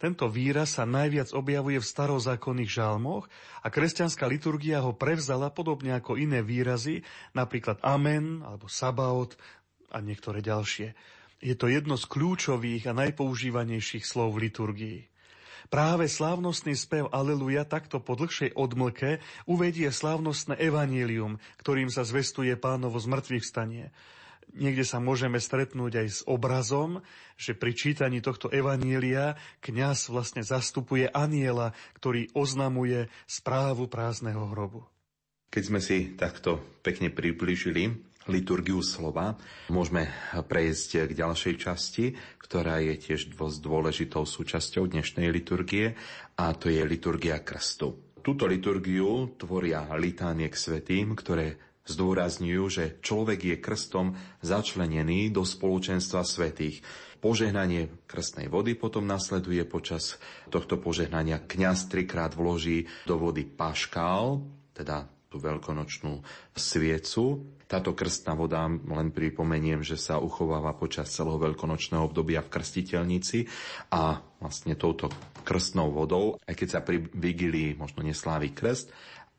Tento 0.00 0.30
výraz 0.32 0.80
sa 0.80 0.86
najviac 0.88 1.34
objavuje 1.34 1.82
v 1.82 1.84
starozákonných 1.84 2.72
žalmoch 2.72 3.28
a 3.60 3.68
kresťanská 3.68 4.24
liturgia 4.30 4.80
ho 4.80 4.96
prevzala 4.96 5.52
podobne 5.52 5.92
ako 5.98 6.16
iné 6.16 6.40
výrazy, 6.40 7.04
napríklad 7.36 7.82
Amen 7.84 8.40
alebo 8.46 8.70
Sabaot 8.70 9.34
a 9.92 9.98
niektoré 10.00 10.40
ďalšie. 10.40 10.94
Je 11.42 11.52
to 11.58 11.68
jedno 11.68 11.98
z 11.98 12.06
kľúčových 12.06 12.86
a 12.86 12.96
najpoužívanejších 12.96 14.06
slov 14.06 14.38
v 14.38 14.48
liturgii. 14.48 15.00
Práve 15.68 16.08
slávnostný 16.08 16.72
spev 16.72 17.12
Aleluja 17.12 17.68
takto 17.68 18.00
po 18.00 18.16
dlhšej 18.16 18.56
odmlke 18.56 19.20
uvedie 19.44 19.92
slávnostné 19.92 20.56
evanílium, 20.56 21.36
ktorým 21.60 21.92
sa 21.92 22.06
zvestuje 22.06 22.56
pánovo 22.56 22.96
zmrtvých 22.96 23.44
stanie. 23.44 23.92
Niekde 24.50 24.82
sa 24.82 24.98
môžeme 24.98 25.38
stretnúť 25.38 25.92
aj 26.02 26.08
s 26.10 26.20
obrazom, 26.26 27.06
že 27.38 27.54
pri 27.54 27.70
čítaní 27.70 28.18
tohto 28.18 28.50
evanília 28.50 29.38
kňaz 29.62 30.10
vlastne 30.10 30.42
zastupuje 30.42 31.06
aniela, 31.06 31.70
ktorý 31.94 32.34
oznamuje 32.34 33.06
správu 33.30 33.86
prázdneho 33.86 34.50
hrobu. 34.50 34.82
Keď 35.50 35.62
sme 35.66 35.80
si 35.82 36.14
takto 36.14 36.62
pekne 36.82 37.10
približili 37.10 38.09
liturgiu 38.30 38.78
slova. 38.80 39.34
Môžeme 39.68 40.06
prejsť 40.32 41.10
k 41.10 41.12
ďalšej 41.18 41.54
časti, 41.58 42.14
ktorá 42.38 42.78
je 42.78 42.94
tiež 42.96 43.34
dôležitou 43.36 44.22
súčasťou 44.22 44.86
dnešnej 44.86 45.26
liturgie 45.34 45.98
a 46.38 46.54
to 46.54 46.70
je 46.70 46.80
liturgia 46.86 47.42
krstu. 47.42 47.98
Túto 48.22 48.46
liturgiu 48.46 49.34
tvoria 49.34 49.90
litánie 49.98 50.46
k 50.46 50.56
svetým, 50.56 51.18
ktoré 51.18 51.58
zdôrazňujú, 51.90 52.64
že 52.70 52.84
človek 53.02 53.40
je 53.50 53.56
krstom 53.58 54.14
začlenený 54.44 55.34
do 55.34 55.42
spoločenstva 55.42 56.22
svetých. 56.22 56.84
Požehnanie 57.20 57.92
krstnej 58.08 58.48
vody 58.48 58.72
potom 58.72 59.04
nasleduje 59.04 59.60
počas 59.68 60.16
tohto 60.48 60.80
požehnania. 60.80 61.42
Kňaz 61.44 61.92
trikrát 61.92 62.32
vloží 62.32 62.88
do 63.04 63.20
vody 63.20 63.44
paškál, 63.44 64.40
teda 64.72 65.04
tú 65.30 65.38
veľkonočnú 65.38 66.26
sviecu. 66.58 67.46
Táto 67.70 67.94
krstná 67.94 68.34
voda, 68.34 68.66
len 68.66 69.14
pripomeniem, 69.14 69.86
že 69.86 69.94
sa 69.94 70.18
uchováva 70.18 70.74
počas 70.74 71.14
celého 71.14 71.38
veľkonočného 71.38 72.02
obdobia 72.02 72.42
v 72.42 72.50
krstiteľnici 72.50 73.46
a 73.94 74.18
vlastne 74.42 74.74
touto 74.74 75.06
krstnou 75.46 75.94
vodou, 75.94 76.34
aj 76.50 76.54
keď 76.58 76.68
sa 76.68 76.80
pri 76.82 77.06
vigilii 77.14 77.78
možno 77.78 78.02
neslávi 78.02 78.50
krst, 78.50 78.90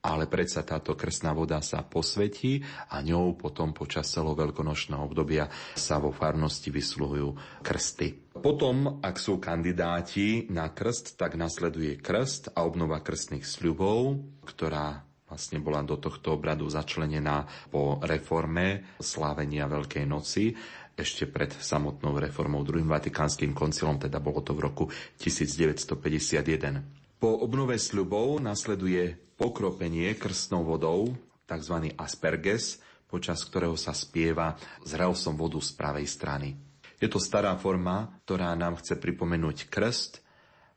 ale 0.01 0.25
predsa 0.25 0.63
táto 0.63 0.95
krstná 0.95 1.35
voda 1.35 1.59
sa 1.59 1.83
posvetí 1.83 2.63
a 2.89 3.03
ňou 3.03 3.37
potom 3.37 3.75
počas 3.75 4.09
celého 4.09 4.33
veľkonočného 4.33 5.03
obdobia 5.03 5.51
sa 5.77 5.99
vo 6.01 6.09
farnosti 6.09 6.73
vysluhujú 6.73 7.61
krsty. 7.61 8.33
Potom, 8.39 9.03
ak 9.03 9.19
sú 9.19 9.37
kandidáti 9.37 10.47
na 10.49 10.71
krst, 10.71 11.19
tak 11.19 11.35
nasleduje 11.35 11.99
krst 11.99 12.55
a 12.55 12.63
obnova 12.63 13.03
krstných 13.03 13.43
sľubov, 13.43 14.23
ktorá 14.47 15.10
vlastne 15.31 15.63
bola 15.63 15.79
do 15.79 15.95
tohto 15.95 16.35
obradu 16.35 16.67
začlenená 16.67 17.47
po 17.71 18.03
reforme 18.03 18.83
slávenia 18.99 19.63
Veľkej 19.71 20.03
noci 20.03 20.51
ešte 20.91 21.23
pred 21.23 21.55
samotnou 21.55 22.19
reformou 22.19 22.67
druhým 22.67 22.91
vatikánskym 22.91 23.55
koncilom, 23.55 23.95
teda 23.95 24.19
bolo 24.19 24.43
to 24.43 24.51
v 24.51 24.67
roku 24.67 24.85
1951. 25.23 27.15
Po 27.15 27.31
obnove 27.39 27.79
sľubov 27.79 28.43
nasleduje 28.43 29.15
pokropenie 29.39 30.19
krstnou 30.19 30.67
vodou, 30.67 31.15
tzv. 31.47 31.95
asperges, 31.95 32.83
počas 33.07 33.39
ktorého 33.47 33.79
sa 33.79 33.95
spieva 33.95 34.59
zrel 34.83 35.15
som 35.15 35.39
vodu 35.39 35.63
z 35.63 35.71
pravej 35.79 36.07
strany. 36.11 36.59
Je 36.99 37.07
to 37.07 37.23
stará 37.23 37.55
forma, 37.55 38.19
ktorá 38.27 38.51
nám 38.53 38.77
chce 38.83 38.99
pripomenúť 38.99 39.71
krst, 39.71 40.21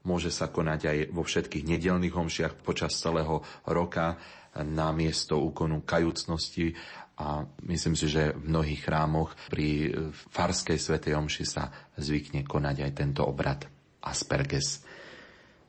môže 0.04 0.28
sa 0.28 0.52
konať 0.52 0.80
aj 0.84 0.98
vo 1.12 1.24
všetkých 1.24 1.64
nedelných 1.64 2.14
homšiach 2.16 2.60
počas 2.60 2.96
celého 2.96 3.40
roka 3.64 4.20
na 4.62 4.94
miesto 4.94 5.42
úkonu 5.42 5.82
kajúcnosti 5.82 6.78
a 7.14 7.46
myslím 7.66 7.94
si, 7.94 8.10
že 8.10 8.34
v 8.34 8.50
mnohých 8.50 8.90
chrámoch 8.90 9.38
pri 9.50 9.94
farskej 10.34 10.78
svetej 10.78 11.14
omši 11.14 11.44
sa 11.46 11.70
zvykne 11.94 12.42
konať 12.42 12.76
aj 12.82 12.92
tento 12.94 13.22
obrad 13.22 13.70
Asperges. 14.02 14.82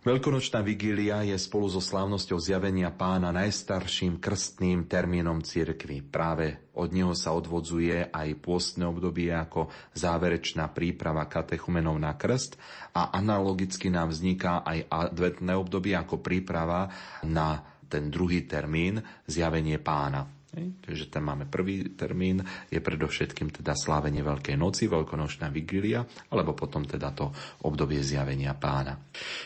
Veľkonočná 0.06 0.62
vigília 0.62 1.26
je 1.26 1.34
spolu 1.34 1.66
so 1.66 1.82
slávnosťou 1.82 2.38
zjavenia 2.38 2.94
pána 2.94 3.34
najstarším 3.34 4.22
krstným 4.22 4.86
termínom 4.86 5.42
cirkvy. 5.42 6.06
Práve 6.06 6.70
od 6.78 6.94
neho 6.94 7.18
sa 7.18 7.34
odvodzuje 7.34 8.14
aj 8.14 8.38
pôstne 8.38 8.86
obdobie 8.86 9.34
ako 9.34 9.66
záverečná 9.98 10.70
príprava 10.78 11.26
katechumenov 11.26 11.98
na 11.98 12.14
krst 12.14 12.54
a 12.94 13.18
analogicky 13.18 13.90
nám 13.90 14.14
vzniká 14.14 14.62
aj 14.62 14.86
adventné 14.94 15.58
obdobie 15.58 15.98
ako 15.98 16.22
príprava 16.22 16.94
na 17.26 17.66
ten 17.88 18.12
druhý 18.12 18.46
termín 18.46 19.02
zjavenie 19.26 19.80
pána. 19.82 20.26
Takže 20.56 21.12
tam 21.12 21.28
máme 21.28 21.52
prvý 21.52 21.92
termín, 22.00 22.40
je 22.72 22.80
predovšetkým 22.80 23.52
teda 23.52 23.76
slávenie 23.76 24.24
Veľkej 24.24 24.56
noci, 24.56 24.88
Veľkonočná 24.88 25.52
vigília, 25.52 26.08
alebo 26.32 26.56
potom 26.56 26.88
teda 26.88 27.12
to 27.12 27.28
obdobie 27.68 28.00
zjavenia 28.00 28.56
pána. 28.56 28.96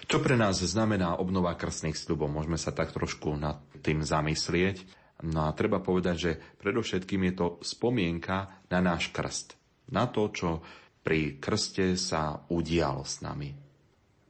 Čo 0.05 0.21
pre 0.21 0.37
nás 0.37 0.61
znamená 0.61 1.17
obnova 1.17 1.57
krstných 1.57 1.97
sľubov? 1.97 2.29
Môžeme 2.29 2.61
sa 2.61 2.69
tak 2.69 2.93
trošku 2.93 3.33
nad 3.33 3.57
tým 3.81 4.05
zamyslieť. 4.05 4.85
No 5.25 5.49
a 5.49 5.57
treba 5.57 5.81
povedať, 5.81 6.15
že 6.15 6.31
predovšetkým 6.61 7.21
je 7.27 7.33
to 7.33 7.47
spomienka 7.65 8.69
na 8.69 8.79
náš 8.79 9.09
krst. 9.09 9.57
Na 9.89 10.05
to, 10.05 10.29
čo 10.29 10.61
pri 11.01 11.41
krste 11.41 11.97
sa 11.97 12.45
udial 12.53 13.01
s 13.01 13.25
nami. 13.25 13.49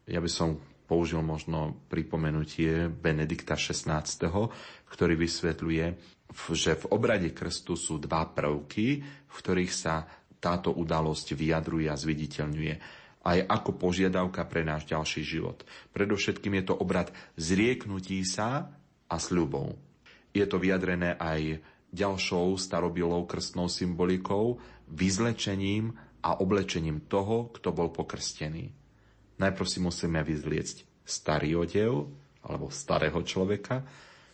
Ja 0.08 0.24
by 0.24 0.32
som 0.32 0.69
použil 0.89 1.21
možno 1.21 1.78
pripomenutie 1.86 2.89
Benedikta 2.89 3.54
XVI, 3.54 4.02
ktorý 4.89 5.13
vysvetľuje, 5.13 5.86
že 6.49 6.73
v 6.73 6.86
obrade 6.89 7.30
krstu 7.30 7.78
sú 7.78 8.02
dva 8.02 8.25
prvky, 8.25 9.06
v 9.06 9.36
ktorých 9.38 9.69
sa 9.69 10.10
táto 10.41 10.73
udalosť 10.73 11.38
vyjadruje 11.38 11.86
a 11.86 11.99
zviditeľňuje 11.99 12.73
aj 13.19 13.45
ako 13.45 13.75
požiadavka 13.75 14.47
pre 14.47 14.63
náš 14.63 14.88
ďalší 14.88 15.21
život. 15.28 15.67
Predovšetkým 15.91 16.63
je 16.63 16.63
to 16.71 16.75
obrad 16.80 17.12
zrieknutí 17.36 18.23
sa 18.23 18.71
a 19.12 19.15
sľubov. 19.19 19.75
Je 20.32 20.45
to 20.47 20.56
vyjadrené 20.56 21.19
aj 21.19 21.60
ďalšou 21.91 22.56
starobilou 22.56 23.28
krstnou 23.28 23.67
symbolikou, 23.67 24.62
vyzlečením 24.88 25.93
a 26.23 26.39
oblečením 26.39 27.04
toho, 27.12 27.52
kto 27.52 27.75
bol 27.75 27.91
pokrstený. 27.91 28.79
Najprv 29.39 29.67
si 29.67 29.80
musíme 29.80 30.19
vyzliecť 30.19 31.04
starý 31.08 31.56
odev, 31.58 32.12
alebo 32.45 32.71
starého 32.71 33.19
človeka, 33.23 33.84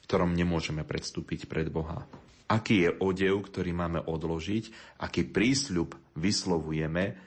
v 0.01 0.05
ktorom 0.05 0.33
nemôžeme 0.33 0.85
predstúpiť 0.85 1.49
pred 1.49 1.69
Boha. 1.69 2.05
Aký 2.45 2.85
je 2.85 2.91
odev, 3.01 3.41
ktorý 3.41 3.73
máme 3.73 4.05
odložiť, 4.05 4.97
aký 5.01 5.25
prísľub 5.25 5.97
vyslovujeme, 6.13 7.17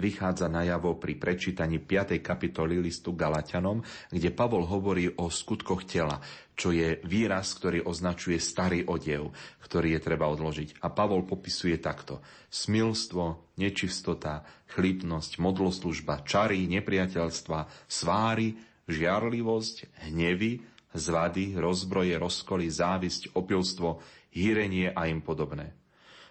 vychádza 0.00 0.48
najavo 0.48 0.96
pri 0.96 1.20
prečítaní 1.20 1.78
5. 1.78 2.24
kapitoly 2.24 2.80
listu 2.80 3.12
Galatianom, 3.12 3.84
kde 4.08 4.32
Pavol 4.32 4.64
hovorí 4.64 5.12
o 5.20 5.28
skutkoch 5.28 5.84
tela, 5.84 6.24
čo 6.56 6.72
je 6.72 6.98
výraz, 7.04 7.52
ktorý 7.60 7.84
označuje 7.84 8.40
starý 8.40 8.88
odev, 8.88 9.30
ktorý 9.60 9.94
je 9.94 10.00
treba 10.00 10.26
odložiť. 10.32 10.80
A 10.80 10.88
Pavol 10.88 11.28
popisuje 11.28 11.76
takto. 11.76 12.24
Smilstvo, 12.48 13.52
nečistota, 13.60 14.42
chlípnosť, 14.72 15.36
modloslužba, 15.36 16.24
čary, 16.24 16.64
nepriateľstva, 16.72 17.88
sváry, 17.88 18.56
žiarlivosť, 18.88 20.08
hnevy, 20.10 20.64
zvady, 20.96 21.54
rozbroje, 21.60 22.16
rozkoly, 22.18 22.66
závisť, 22.66 23.36
opilstvo, 23.36 24.00
hýrenie 24.34 24.90
a 24.90 25.06
im 25.06 25.22
podobné. 25.22 25.76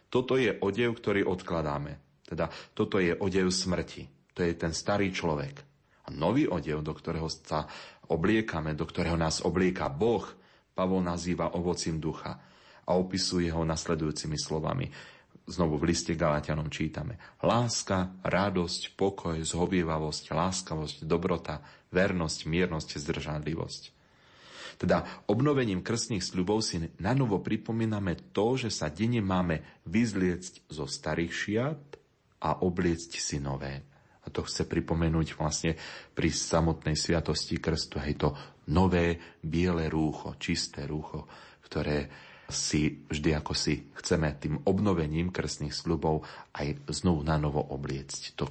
Toto 0.10 0.36
je 0.42 0.58
odev, 0.58 0.98
ktorý 0.98 1.22
odkladáme. 1.30 2.09
Teda 2.30 2.46
toto 2.78 3.02
je 3.02 3.18
odev 3.18 3.50
smrti. 3.50 4.06
To 4.38 4.46
je 4.46 4.54
ten 4.54 4.70
starý 4.70 5.10
človek. 5.10 5.66
A 6.06 6.14
nový 6.14 6.46
odev, 6.46 6.86
do 6.86 6.94
ktorého 6.94 7.26
sa 7.26 7.66
obliekame, 8.06 8.78
do 8.78 8.86
ktorého 8.86 9.18
nás 9.18 9.42
oblieka 9.42 9.90
Boh, 9.90 10.22
Pavol 10.78 11.02
nazýva 11.04 11.58
ovocím 11.58 11.98
ducha 11.98 12.40
a 12.86 12.96
opisuje 12.96 13.52
ho 13.52 13.68
nasledujúcimi 13.68 14.38
slovami. 14.40 14.88
Znovu 15.50 15.82
v 15.82 15.92
liste 15.92 16.14
Galatianom 16.14 16.70
čítame. 16.70 17.18
Láska, 17.42 18.16
radosť, 18.22 18.94
pokoj, 18.94 19.36
zhovievavosť, 19.42 20.32
láskavosť, 20.32 20.98
dobrota, 21.04 21.66
vernosť, 21.90 22.40
miernosť, 22.46 22.90
zdržanlivosť. 22.96 23.84
Teda 24.80 25.04
obnovením 25.28 25.84
krstných 25.84 26.24
sľubov 26.24 26.64
si 26.64 26.80
na 27.04 27.12
novo 27.12 27.44
pripomíname 27.44 28.16
to, 28.32 28.56
že 28.56 28.72
sa 28.72 28.88
denne 28.88 29.20
máme 29.20 29.60
vyzliecť 29.84 30.72
zo 30.72 30.88
starých 30.88 31.34
šiat 31.36 31.99
a 32.40 32.64
obliecť 32.64 33.12
si 33.20 33.38
nové. 33.40 33.84
A 34.24 34.28
to 34.28 34.44
chce 34.44 34.68
pripomenúť 34.68 35.36
vlastne 35.40 35.76
pri 36.12 36.30
samotnej 36.30 36.96
sviatosti 36.96 37.58
krstu, 37.58 38.04
hej, 38.04 38.16
to 38.20 38.30
nové 38.70 39.40
biele 39.42 39.88
rúcho, 39.88 40.36
čisté 40.38 40.86
rúcho, 40.86 41.26
ktoré 41.66 42.10
si 42.50 43.06
vždy 43.06 43.38
ako 43.38 43.54
si 43.54 43.94
chceme 43.94 44.34
tým 44.42 44.66
obnovením 44.66 45.30
krstných 45.30 45.74
sľubov 45.74 46.26
aj 46.58 46.82
znovu 46.90 47.22
na 47.22 47.38
novo 47.38 47.62
obliecť. 47.62 48.22
To 48.42 48.46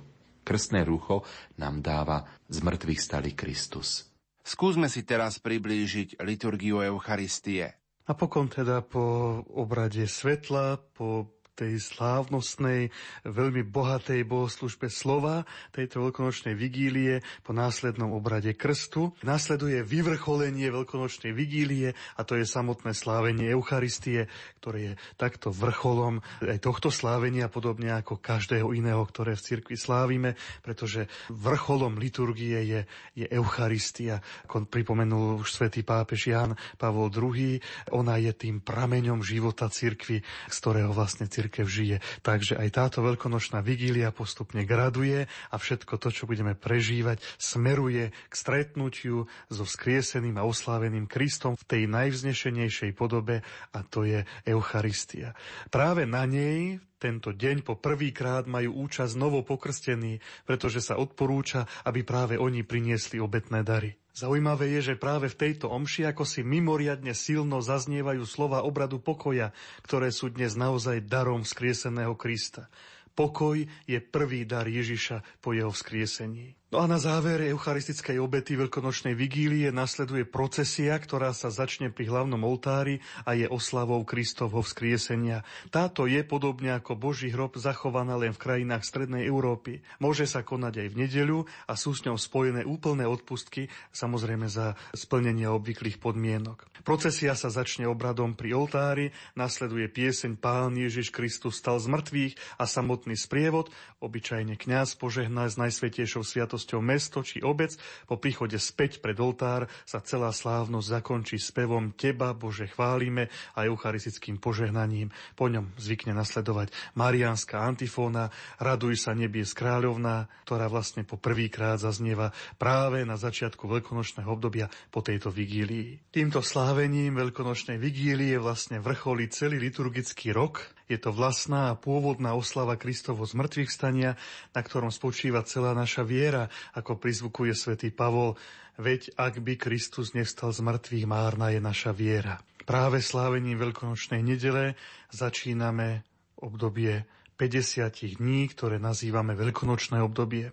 krstné 0.47 0.87
rúcho 0.87 1.27
nám 1.59 1.83
dáva 1.83 2.25
z 2.47 2.63
mŕtvych 2.63 3.01
stali 3.03 3.31
Kristus. 3.35 4.07
Skúsme 4.47 4.89
si 4.89 5.05
teraz 5.05 5.37
priblížiť 5.43 6.25
liturgiu 6.25 6.81
Eucharistie. 6.81 7.77
Napokon 8.09 8.49
teda 8.49 8.81
po 8.81 9.45
obrade 9.53 10.09
svetla, 10.09 10.81
po 10.97 11.37
tej 11.59 11.83
slávnostnej, 11.83 12.95
veľmi 13.27 13.67
bohatej 13.67 14.23
bohoslužbe 14.23 14.87
slova 14.87 15.43
tejto 15.75 16.07
veľkonočnej 16.07 16.55
vigílie 16.55 17.27
po 17.43 17.51
následnom 17.51 18.15
obrade 18.15 18.55
krstu. 18.55 19.11
Nasleduje 19.27 19.83
vyvrcholenie 19.83 20.71
veľkonočnej 20.71 21.35
vigílie 21.35 21.99
a 22.15 22.23
to 22.23 22.39
je 22.39 22.47
samotné 22.47 22.95
slávenie 22.95 23.51
Eucharistie, 23.51 24.31
ktoré 24.63 24.79
je 24.79 24.93
takto 25.19 25.51
vrcholom 25.51 26.23
aj 26.47 26.63
tohto 26.63 26.95
slávenia, 26.95 27.51
podobne 27.51 27.91
ako 27.99 28.23
každého 28.23 28.71
iného, 28.71 29.03
ktoré 29.03 29.35
v 29.35 29.43
cirkvi 29.43 29.75
slávime, 29.75 30.39
pretože 30.63 31.11
vrcholom 31.35 31.99
liturgie 31.99 32.63
je, 32.63 32.81
je 33.19 33.27
Eucharistia. 33.35 34.23
Ako 34.47 34.71
pripomenul 34.71 35.43
už 35.43 35.59
svätý 35.59 35.83
pápež 35.83 36.31
Jan 36.31 36.55
Pavol 36.79 37.11
II, 37.11 37.59
ona 37.91 38.21
je 38.21 38.31
tým 38.31 38.63
prameňom 38.63 39.25
života 39.25 39.67
cirkvi, 39.67 40.23
z 40.47 40.57
ktorého 40.61 40.93
vlastne 40.93 41.27
cirkvi 41.27 41.48
cirkev 41.49 41.65
žije. 41.65 41.97
Takže 42.21 42.61
aj 42.61 42.69
táto 42.77 43.01
veľkonočná 43.01 43.65
vigília 43.65 44.13
postupne 44.13 44.69
graduje 44.69 45.25
a 45.25 45.57
všetko 45.57 45.97
to, 45.97 46.13
čo 46.13 46.29
budeme 46.29 46.53
prežívať, 46.53 47.25
smeruje 47.41 48.13
k 48.13 48.35
stretnutiu 48.37 49.25
so 49.49 49.65
vzkrieseným 49.65 50.37
a 50.37 50.45
osláveným 50.45 51.09
Kristom 51.09 51.57
v 51.57 51.65
tej 51.65 51.83
najvznešenejšej 51.89 52.93
podobe 52.93 53.41
a 53.73 53.79
to 53.81 54.05
je 54.05 54.29
Eucharistia. 54.45 55.33
Práve 55.73 56.05
na 56.05 56.29
nej 56.29 56.77
tento 56.99 57.31
deň 57.31 57.63
po 57.63 57.79
prvýkrát 57.79 58.51
majú 58.51 58.85
účasť 58.85 59.15
novo 59.15 59.47
pokrstení, 59.47 60.19
pretože 60.43 60.83
sa 60.83 60.99
odporúča, 60.99 61.71
aby 61.87 62.03
práve 62.03 62.35
oni 62.35 62.67
priniesli 62.67 63.23
obetné 63.23 63.63
dary. 63.63 63.95
Zaujímavé 64.19 64.75
je, 64.75 64.93
že 64.93 64.95
práve 64.99 65.31
v 65.31 65.39
tejto 65.39 65.71
omši 65.71 66.11
ako 66.11 66.27
si 66.27 66.43
mimoriadne 66.43 67.15
silno 67.15 67.63
zaznievajú 67.63 68.27
slova 68.27 68.67
obradu 68.67 68.99
pokoja, 68.99 69.55
ktoré 69.87 70.11
sú 70.11 70.35
dnes 70.35 70.59
naozaj 70.59 71.07
darom 71.07 71.47
vzkrieseného 71.47 72.19
Krista. 72.19 72.67
Pokoj 73.15 73.63
je 73.87 73.99
prvý 74.03 74.43
dar 74.43 74.67
Ježiša 74.67 75.39
po 75.39 75.55
jeho 75.55 75.71
vzkriesení. 75.71 76.58
No 76.69 76.85
a 76.85 76.87
na 76.87 77.01
závere 77.01 77.49
eucharistickej 77.49 78.21
obety 78.21 78.53
veľkonočnej 78.53 79.17
vigílie 79.17 79.73
nasleduje 79.73 80.29
procesia, 80.29 81.01
ktorá 81.01 81.33
sa 81.33 81.49
začne 81.49 81.89
pri 81.89 82.13
hlavnom 82.13 82.45
oltári 82.45 83.01
a 83.25 83.33
je 83.33 83.49
oslavou 83.49 84.05
Kristovho 84.05 84.61
vzkriesenia. 84.61 85.49
Táto 85.73 86.05
je 86.05 86.21
podobne 86.29 86.77
ako 86.77 86.93
Boží 86.93 87.33
hrob 87.33 87.57
zachovaná 87.57 88.21
len 88.21 88.37
v 88.37 88.43
krajinách 88.45 88.85
Strednej 88.85 89.25
Európy. 89.25 89.81
Môže 89.97 90.29
sa 90.29 90.45
konať 90.45 90.85
aj 90.85 90.89
v 90.93 90.99
nedeľu 91.09 91.39
a 91.65 91.73
sú 91.73 91.97
s 91.97 92.05
ňou 92.05 92.21
spojené 92.21 92.69
úplné 92.69 93.09
odpustky, 93.09 93.73
samozrejme 93.89 94.53
za 94.53 94.77
splnenie 94.93 95.49
obvyklých 95.49 95.97
podmienok. 95.97 96.69
Procesia 96.85 97.33
sa 97.33 97.49
začne 97.49 97.89
obradom 97.89 98.37
pri 98.37 98.53
oltári, 98.53 99.17
nasleduje 99.41 99.89
pieseň 99.89 100.37
Pán 100.37 100.77
Ježiš 100.77 101.17
Kristus 101.17 101.65
stal 101.65 101.81
z 101.81 101.89
mŕtvych 101.89 102.61
a 102.61 102.69
samotný 102.69 103.17
sprievod, 103.17 103.73
obyčajne 104.05 104.61
kňaz 104.61 105.01
požehná 105.01 105.49
z 105.49 105.65
najsvetejšou 105.65 106.21
sviatosťou 106.21 106.58
sviatosťou 106.59 106.81
mesto 106.83 107.23
či 107.23 107.39
obec, 107.47 107.79
po 108.11 108.19
príchode 108.19 108.59
späť 108.59 108.99
pred 108.99 109.15
oltár 109.23 109.71
sa 109.87 110.03
celá 110.03 110.35
slávnosť 110.35 110.91
zakončí 110.91 111.39
spevom 111.39 111.95
Teba, 111.95 112.35
Bože, 112.35 112.67
chválime 112.67 113.31
a 113.55 113.63
eucharistickým 113.63 114.43
požehnaním. 114.43 115.15
Po 115.39 115.47
ňom 115.47 115.79
zvykne 115.79 116.19
nasledovať 116.19 116.75
mariánska 116.99 117.63
antifóna 117.63 118.35
Raduj 118.59 118.99
sa 118.99 119.15
nebies 119.15 119.55
kráľovná, 119.55 120.27
ktorá 120.43 120.67
vlastne 120.67 121.07
po 121.07 121.15
prvýkrát 121.15 121.79
zaznieva 121.79 122.35
práve 122.59 123.07
na 123.07 123.15
začiatku 123.15 123.71
veľkonočného 123.71 124.27
obdobia 124.27 124.67
po 124.91 124.99
tejto 124.99 125.31
vigílii. 125.31 126.11
Týmto 126.11 126.43
slávením 126.43 127.15
veľkonočnej 127.15 127.79
vigílie 127.79 128.35
vlastne 128.43 128.83
vrcholí 128.83 129.31
celý 129.31 129.63
liturgický 129.63 130.35
rok 130.35 130.78
je 130.89 130.99
to 130.99 131.13
vlastná 131.13 131.71
a 131.71 131.79
pôvodná 131.79 132.33
oslava 132.33 132.81
Kristovo 132.81 133.29
zmrtvých 133.29 133.71
stania, 133.71 134.17
na 134.57 134.65
ktorom 134.65 134.89
spočíva 134.89 135.45
celá 135.45 135.77
naša 135.77 136.03
viera, 136.03 136.49
ako 136.73 136.97
prizvukuje 136.97 137.53
svätý 137.53 137.93
Pavol, 137.93 138.35
veď 138.81 139.13
ak 139.21 139.45
by 139.45 139.61
Kristus 139.61 140.17
nevstal 140.17 140.51
z 140.51 140.65
mŕtvych, 140.65 141.05
márna 141.05 141.53
je 141.53 141.61
naša 141.61 141.93
viera. 141.93 142.41
Práve 142.65 143.01
slávením 143.01 143.61
Veľkonočnej 143.61 144.21
nedele 144.25 144.77
začíname 145.13 146.05
obdobie 146.41 147.05
50 147.39 148.19
dní, 148.19 148.51
ktoré 148.51 148.83
nazývame 148.83 149.39
veľkonočné 149.39 150.03
obdobie. 150.03 150.51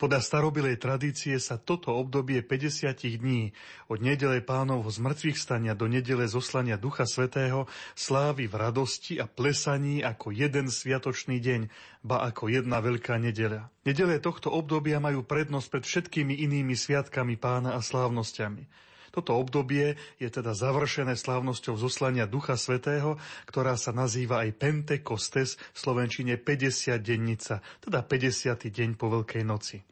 Podľa 0.00 0.24
starobilej 0.24 0.80
tradície 0.80 1.36
sa 1.36 1.60
toto 1.60 1.92
obdobie 1.92 2.40
50 2.40 3.20
dní 3.20 3.52
od 3.92 4.00
nedele 4.00 4.40
pánovho 4.40 4.88
zmrtvých 4.88 5.36
stania 5.36 5.76
do 5.76 5.84
nedele 5.84 6.24
zoslania 6.24 6.80
Ducha 6.80 7.04
Svetého 7.04 7.68
slávi 7.92 8.48
v 8.48 8.54
radosti 8.56 9.20
a 9.20 9.28
plesaní 9.28 10.00
ako 10.00 10.32
jeden 10.32 10.72
sviatočný 10.72 11.36
deň, 11.36 11.68
ba 12.00 12.24
ako 12.24 12.48
jedna 12.48 12.80
veľká 12.80 13.20
nedeľa. 13.20 13.68
Nedele 13.84 14.16
tohto 14.16 14.48
obdobia 14.48 15.04
majú 15.04 15.20
prednosť 15.20 15.68
pred 15.68 15.84
všetkými 15.84 16.34
inými 16.48 16.72
sviatkami 16.72 17.36
pána 17.36 17.76
a 17.76 17.84
slávnosťami. 17.84 18.91
Toto 19.12 19.36
obdobie 19.36 20.00
je 20.16 20.28
teda 20.32 20.56
završené 20.56 21.20
slávnosťou 21.20 21.76
zoslania 21.76 22.24
Ducha 22.24 22.56
Svetého, 22.56 23.20
ktorá 23.44 23.76
sa 23.76 23.92
nazýva 23.92 24.40
aj 24.48 24.56
Pentekostes, 24.56 25.60
v 25.60 25.78
Slovenčine 25.78 26.40
50 26.40 26.96
dennica, 26.96 27.60
teda 27.84 28.00
50. 28.00 28.72
deň 28.72 28.90
po 28.96 29.12
Veľkej 29.12 29.44
noci. 29.44 29.84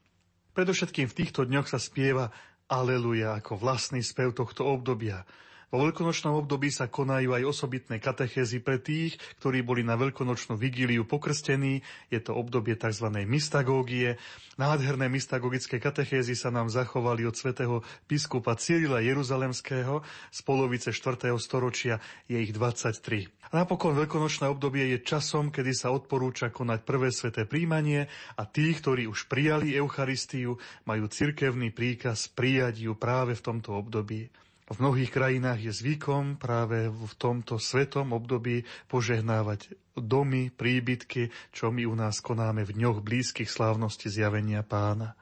Predovšetkým 0.57 1.07
v 1.13 1.17
týchto 1.21 1.45
dňoch 1.45 1.69
sa 1.69 1.77
spieva 1.77 2.33
Aleluja 2.71 3.37
ako 3.37 3.61
vlastný 3.61 4.01
spev 4.01 4.33
tohto 4.33 4.65
obdobia. 4.65 5.27
Vo 5.71 5.87
veľkonočnom 5.87 6.35
období 6.35 6.67
sa 6.75 6.91
konajú 6.91 7.31
aj 7.31 7.47
osobitné 7.47 8.03
katechézy 8.03 8.59
pre 8.59 8.83
tých, 8.83 9.15
ktorí 9.39 9.63
boli 9.63 9.87
na 9.87 9.95
veľkonočnú 9.95 10.59
vigíliu 10.59 11.07
pokrstení. 11.07 11.87
Je 12.11 12.19
to 12.19 12.35
obdobie 12.35 12.75
tzv. 12.75 13.07
mystagógie. 13.23 14.19
Nádherné 14.59 15.07
mystagogické 15.07 15.79
katechézy 15.79 16.35
sa 16.35 16.51
nám 16.51 16.75
zachovali 16.75 17.23
od 17.23 17.39
svätého 17.39 17.87
biskupa 18.11 18.59
Cyrila 18.59 18.99
Jeruzalemského 18.99 20.03
z 20.35 20.39
polovice 20.43 20.91
4. 20.91 21.31
storočia. 21.39 22.03
Je 22.27 22.43
ich 22.43 22.51
23. 22.51 23.31
A 23.55 23.63
napokon 23.63 23.95
veľkonočné 23.95 24.51
obdobie 24.51 24.91
je 24.91 25.07
časom, 25.07 25.55
kedy 25.55 25.71
sa 25.71 25.95
odporúča 25.95 26.51
konať 26.51 26.83
prvé 26.83 27.15
sveté 27.15 27.47
príjmanie 27.47 28.11
a 28.35 28.43
tí, 28.43 28.75
ktorí 28.75 29.07
už 29.07 29.31
prijali 29.31 29.79
Eucharistiu, 29.79 30.59
majú 30.83 31.07
cirkevný 31.07 31.71
príkaz 31.71 32.27
prijať 32.27 32.91
ju 32.91 32.99
práve 32.99 33.39
v 33.39 33.43
tomto 33.43 33.79
období. 33.79 34.27
V 34.71 34.79
mnohých 34.79 35.11
krajinách 35.11 35.67
je 35.67 35.73
zvykom 35.75 36.39
práve 36.39 36.87
v 36.87 37.13
tomto 37.19 37.59
svetom 37.59 38.15
období 38.15 38.63
požehnávať 38.87 39.75
domy, 39.99 40.55
príbytky, 40.55 41.35
čo 41.51 41.75
my 41.75 41.91
u 41.91 41.95
nás 41.99 42.23
konáme 42.23 42.63
v 42.63 42.79
dňoch 42.79 43.03
blízkych 43.03 43.51
slávnosti 43.51 44.07
zjavenia 44.07 44.63
pána. 44.63 45.19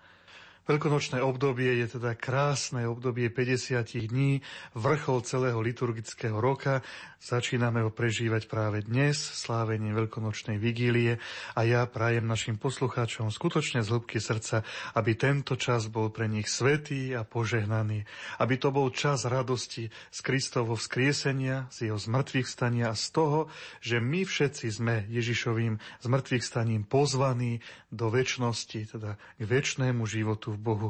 Veľkonočné 0.69 1.25
obdobie 1.25 1.81
je 1.81 1.97
teda 1.97 2.13
krásne 2.13 2.85
obdobie 2.85 3.33
50 3.33 3.89
dní, 4.05 4.45
vrchol 4.77 5.25
celého 5.25 5.57
liturgického 5.65 6.37
roka. 6.37 6.85
Začíname 7.25 7.81
ho 7.81 7.89
prežívať 7.89 8.45
práve 8.53 8.85
dnes, 8.85 9.17
slávenie 9.17 9.97
Veľkonočnej 9.97 10.61
vigílie 10.61 11.25
a 11.57 11.65
ja 11.65 11.89
prajem 11.89 12.29
našim 12.29 12.61
poslucháčom 12.61 13.33
skutočne 13.33 13.81
z 13.81 13.97
hĺbky 13.97 14.21
srdca, 14.21 14.61
aby 14.93 15.17
tento 15.17 15.57
čas 15.57 15.89
bol 15.89 16.13
pre 16.13 16.29
nich 16.29 16.53
svetý 16.53 17.17
a 17.17 17.25
požehnaný, 17.25 18.05
aby 18.37 18.55
to 18.61 18.69
bol 18.69 18.93
čas 18.93 19.25
radosti 19.25 19.89
z 19.89 20.19
Kristovo 20.21 20.77
vzkriesenia, 20.77 21.73
z 21.73 21.89
jeho 21.89 21.97
zmrtvých 21.97 22.45
stania 22.45 22.93
a 22.93 22.95
z 22.95 23.09
toho, 23.17 23.49
že 23.81 24.05
my 24.05 24.29
všetci 24.29 24.69
sme 24.69 25.09
Ježišovým 25.09 25.81
zmrtvých 26.05 26.45
staním 26.45 26.85
pozvaní 26.85 27.65
do 27.89 28.13
väčšnosti, 28.13 28.97
teda 28.97 29.17
k 29.17 29.43
väčšnému 29.43 30.05
životu 30.05 30.55
v 30.55 30.61
Bohu. 30.61 30.89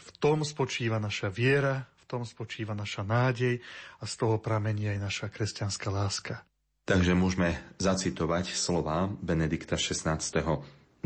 V 0.00 0.10
tom 0.20 0.44
spočíva 0.44 1.00
naša 1.00 1.28
viera, 1.32 1.88
v 2.00 2.04
tom 2.08 2.22
spočíva 2.24 2.72
naša 2.76 3.04
nádej 3.04 3.60
a 4.00 4.04
z 4.04 4.14
toho 4.16 4.36
pramení 4.40 4.88
aj 4.92 4.98
naša 5.00 5.26
kresťanská 5.32 5.88
láska. 5.92 6.44
Takže 6.88 7.14
môžeme 7.14 7.54
zacitovať 7.78 8.50
slova 8.50 9.06
Benedikta 9.22 9.78
XVI. 9.78 10.18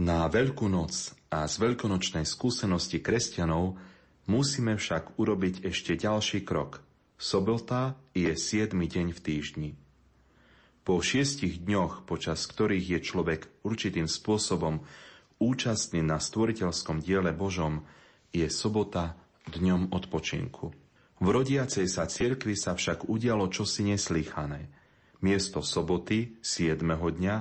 Na 0.00 0.26
Veľkú 0.26 0.66
noc 0.66 1.12
a 1.30 1.46
z 1.46 1.54
veľkonočnej 1.60 2.26
skúsenosti 2.26 2.98
kresťanov 2.98 3.78
musíme 4.26 4.74
však 4.74 5.20
urobiť 5.20 5.68
ešte 5.68 5.94
ďalší 5.94 6.42
krok. 6.42 6.80
Sobota 7.14 7.94
je 8.16 8.32
7. 8.34 8.74
deň 8.74 9.14
v 9.14 9.20
týždni. 9.20 9.70
Po 10.84 11.00
šiestich 11.00 11.64
dňoch, 11.64 12.04
počas 12.04 12.44
ktorých 12.44 12.86
je 12.96 13.00
človek 13.00 13.48
určitým 13.64 14.04
spôsobom 14.04 14.84
účastný 15.40 16.04
na 16.04 16.20
stvoriteľskom 16.20 17.00
diele 17.00 17.32
Božom, 17.32 17.88
je 18.36 18.44
sobota 18.52 19.16
dňom 19.48 19.96
odpočinku. 19.96 20.76
V 21.24 21.26
rodiacej 21.32 21.88
sa 21.88 22.04
cirkvi 22.04 22.52
sa 22.52 22.76
však 22.76 23.08
udialo 23.08 23.48
čosi 23.48 23.88
neslýchané. 23.88 24.68
Miesto 25.24 25.64
soboty, 25.64 26.36
7. 26.44 26.84
dňa, 26.84 27.36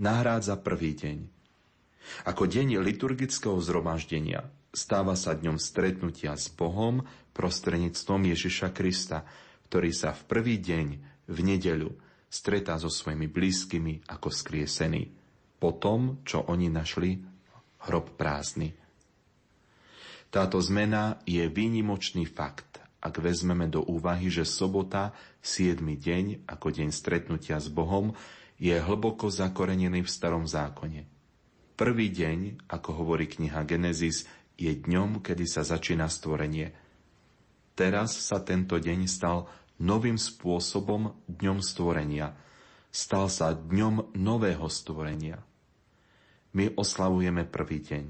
nahrádza 0.00 0.56
prvý 0.56 0.96
deň. 0.96 1.18
Ako 2.24 2.48
deň 2.48 2.80
liturgického 2.80 3.60
zhromaždenia 3.60 4.48
stáva 4.72 5.12
sa 5.12 5.36
dňom 5.36 5.60
stretnutia 5.60 6.40
s 6.40 6.48
Bohom 6.48 7.04
prostredníctvom 7.36 8.32
Ježiša 8.32 8.72
Krista, 8.72 9.28
ktorý 9.68 9.92
sa 9.92 10.16
v 10.16 10.22
prvý 10.24 10.56
deň, 10.56 10.86
v 11.28 11.38
nedeľu, 11.44 11.92
stretá 12.32 12.80
so 12.80 12.88
svojimi 12.88 13.28
blízkymi 13.28 14.08
ako 14.08 14.32
skriesený 14.32 15.12
po 15.60 15.76
tom, 15.76 16.24
čo 16.24 16.40
oni 16.48 16.72
našli 16.72 17.20
hrob 17.84 18.16
prázdny. 18.16 18.72
Táto 20.32 20.56
zmena 20.64 21.20
je 21.28 21.44
výnimočný 21.44 22.24
fakt, 22.24 22.80
ak 23.04 23.20
vezmeme 23.20 23.68
do 23.68 23.84
úvahy, 23.84 24.32
že 24.32 24.48
sobota, 24.48 25.12
7. 25.44 25.76
deň, 25.84 26.48
ako 26.48 26.72
deň 26.72 26.88
stretnutia 26.88 27.60
s 27.60 27.68
Bohom, 27.68 28.16
je 28.56 28.72
hlboko 28.72 29.28
zakorenený 29.28 30.06
v 30.06 30.10
starom 30.10 30.48
zákone. 30.48 31.04
Prvý 31.76 32.08
deň, 32.08 32.64
ako 32.70 33.04
hovorí 33.04 33.28
kniha 33.28 33.60
Genesis, 33.68 34.24
je 34.56 34.72
dňom, 34.72 35.20
kedy 35.20 35.44
sa 35.44 35.66
začína 35.66 36.08
stvorenie. 36.08 36.72
Teraz 37.76 38.16
sa 38.16 38.40
tento 38.40 38.78
deň 38.78 39.10
stal 39.10 39.50
novým 39.82 40.14
spôsobom 40.14 41.18
dňom 41.26 41.58
stvorenia. 41.58 42.38
Stal 42.94 43.26
sa 43.26 43.50
dňom 43.50 44.14
nového 44.14 44.70
stvorenia– 44.70 45.42
my 46.52 46.76
oslavujeme 46.76 47.48
prvý 47.48 47.80
deň. 47.80 48.04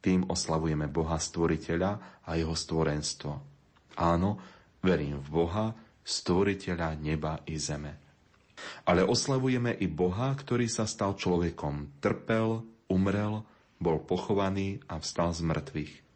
Tým 0.00 0.20
oslavujeme 0.32 0.88
Boha 0.88 1.20
Stvoriteľa 1.20 2.24
a 2.24 2.30
Jeho 2.40 2.56
stvorenstvo. 2.56 3.32
Áno, 4.00 4.40
verím 4.80 5.20
v 5.20 5.28
Boha, 5.28 5.66
Stvoriteľa 6.00 6.96
neba 6.96 7.44
i 7.44 7.60
zeme. 7.60 8.00
Ale 8.88 9.04
oslavujeme 9.04 9.76
i 9.76 9.84
Boha, 9.92 10.32
ktorý 10.32 10.72
sa 10.72 10.88
stal 10.88 11.20
človekom, 11.20 12.00
trpel, 12.00 12.64
umrel, 12.88 13.44
bol 13.76 14.00
pochovaný 14.00 14.80
a 14.88 14.96
vstal 14.96 15.36
z 15.36 15.44
mŕtvych. 15.44 16.07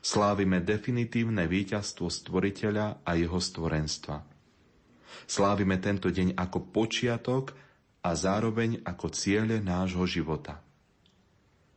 Slávime 0.00 0.62
definitívne 0.62 1.50
víťazstvo 1.50 2.06
Stvoriteľa 2.06 3.02
a 3.02 3.10
Jeho 3.18 3.38
stvorenstva. 3.40 4.22
Slávime 5.26 5.80
tento 5.82 6.12
deň 6.12 6.38
ako 6.38 6.58
počiatok 6.70 7.56
a 8.06 8.14
zároveň 8.14 8.84
ako 8.86 9.06
ciele 9.10 9.58
nášho 9.58 10.06
života. 10.06 10.62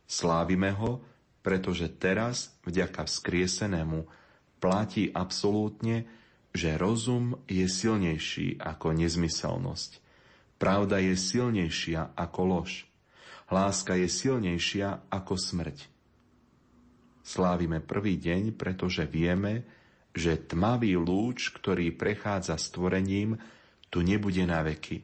Slávime 0.06 0.70
ho, 0.74 1.02
pretože 1.42 1.90
teraz, 1.90 2.54
vďaka 2.62 3.06
vzkriesenému, 3.06 4.06
platí 4.62 5.10
absolútne, 5.10 6.06
že 6.50 6.74
rozum 6.74 7.38
je 7.46 7.66
silnejší 7.66 8.58
ako 8.58 8.94
nezmyselnosť. 8.94 10.02
Pravda 10.60 11.00
je 11.00 11.14
silnejšia 11.16 12.12
ako 12.18 12.40
lož. 12.44 12.84
Láska 13.48 13.96
je 13.96 14.06
silnejšia 14.06 15.08
ako 15.10 15.34
smrť. 15.34 15.88
Slávime 17.20 17.84
prvý 17.84 18.16
deň, 18.16 18.56
pretože 18.56 19.04
vieme, 19.04 19.64
že 20.10 20.40
tmavý 20.40 20.98
lúč, 20.98 21.54
ktorý 21.54 21.94
prechádza 21.94 22.58
stvorením, 22.58 23.38
tu 23.90 24.02
nebude 24.02 24.42
na 24.46 24.62
veky. 24.64 25.02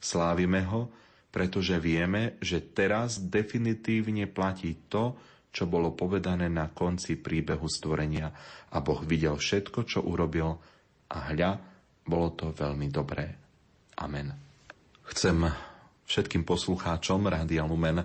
Slávime 0.00 0.64
ho, 0.66 0.90
pretože 1.30 1.78
vieme, 1.78 2.40
že 2.42 2.58
teraz 2.74 3.22
definitívne 3.22 4.26
platí 4.26 4.88
to, 4.90 5.14
čo 5.50 5.66
bolo 5.66 5.94
povedané 5.94 6.46
na 6.46 6.70
konci 6.70 7.18
príbehu 7.18 7.66
stvorenia. 7.66 8.30
A 8.70 8.78
Boh 8.82 9.02
videl 9.02 9.34
všetko, 9.34 9.82
čo 9.86 10.02
urobil 10.02 10.58
a 11.10 11.18
hľa, 11.34 11.52
bolo 12.06 12.28
to 12.34 12.54
veľmi 12.54 12.86
dobré. 12.90 13.26
Amen. 13.98 14.30
Chcem 15.10 15.42
všetkým 16.06 16.46
poslucháčom 16.46 17.26
Rádia 17.26 17.66
Lumen, 17.66 18.02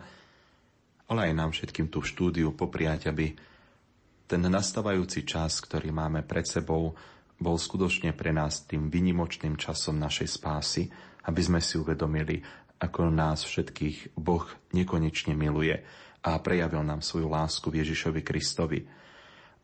ale 1.06 1.30
aj 1.30 1.34
nám 1.38 1.52
všetkým 1.54 1.88
v 1.91 2.02
štúdiu 2.02 2.50
popriať, 2.54 3.13
aby 3.13 3.36
ten 4.26 4.41
nastávajúci 4.41 5.22
čas, 5.22 5.62
ktorý 5.62 5.94
máme 5.94 6.26
pred 6.26 6.50
sebou, 6.50 6.98
bol 7.38 7.56
skutočne 7.60 8.15
pre 8.15 8.34
nás 8.34 8.65
tým 8.65 8.89
vynimočným 8.89 9.60
časom 9.60 10.00
našej 10.02 10.39
spásy, 10.39 10.89
aby 11.30 11.41
sme 11.41 11.60
si 11.62 11.78
uvedomili, 11.78 12.41
ako 12.82 13.12
nás 13.12 13.46
všetkých 13.46 14.18
Boh 14.18 14.46
nekonečne 14.74 15.38
miluje 15.38 15.78
a 16.26 16.41
prejavil 16.41 16.82
nám 16.82 17.06
svoju 17.06 17.30
lásku 17.30 17.68
v 17.70 17.86
Ježišovi 17.86 18.22
Kristovi. 18.26 18.80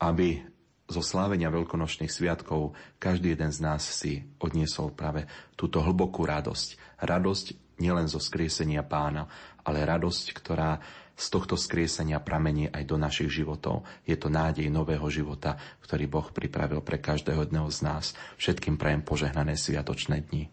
Aby 0.02 0.46
zo 0.92 1.02
slávenia 1.02 1.48
veľkonočných 1.48 2.12
sviatkov 2.12 2.76
každý 3.00 3.34
jeden 3.34 3.50
z 3.50 3.60
nás 3.64 3.82
si 3.88 4.28
odniesol 4.44 4.92
práve 4.92 5.26
túto 5.56 5.80
hlbokú 5.80 6.28
radosť. 6.28 7.00
Radosť 7.02 7.80
nielen 7.80 8.12
zo 8.12 8.20
skriesenia 8.20 8.84
pána, 8.84 9.26
ale 9.64 9.88
radosť, 9.88 10.26
ktorá 10.36 10.78
z 11.16 11.26
tohto 11.30 11.56
skriesenia 11.60 12.20
pramení 12.22 12.70
aj 12.72 12.84
do 12.88 12.98
našich 12.98 13.30
životov. 13.30 13.86
Je 14.04 14.18
to 14.18 14.32
nádej 14.32 14.68
nového 14.74 15.06
života, 15.08 15.60
ktorý 15.84 16.06
Boh 16.10 16.28
pripravil 16.32 16.82
pre 16.82 16.98
každého 16.98 17.48
jedného 17.48 17.70
z 17.70 17.80
nás. 17.86 18.06
Všetkým 18.42 18.76
prajem 18.80 19.02
požehnané 19.06 19.60
sviatočné 19.60 20.26
dni. 20.28 20.50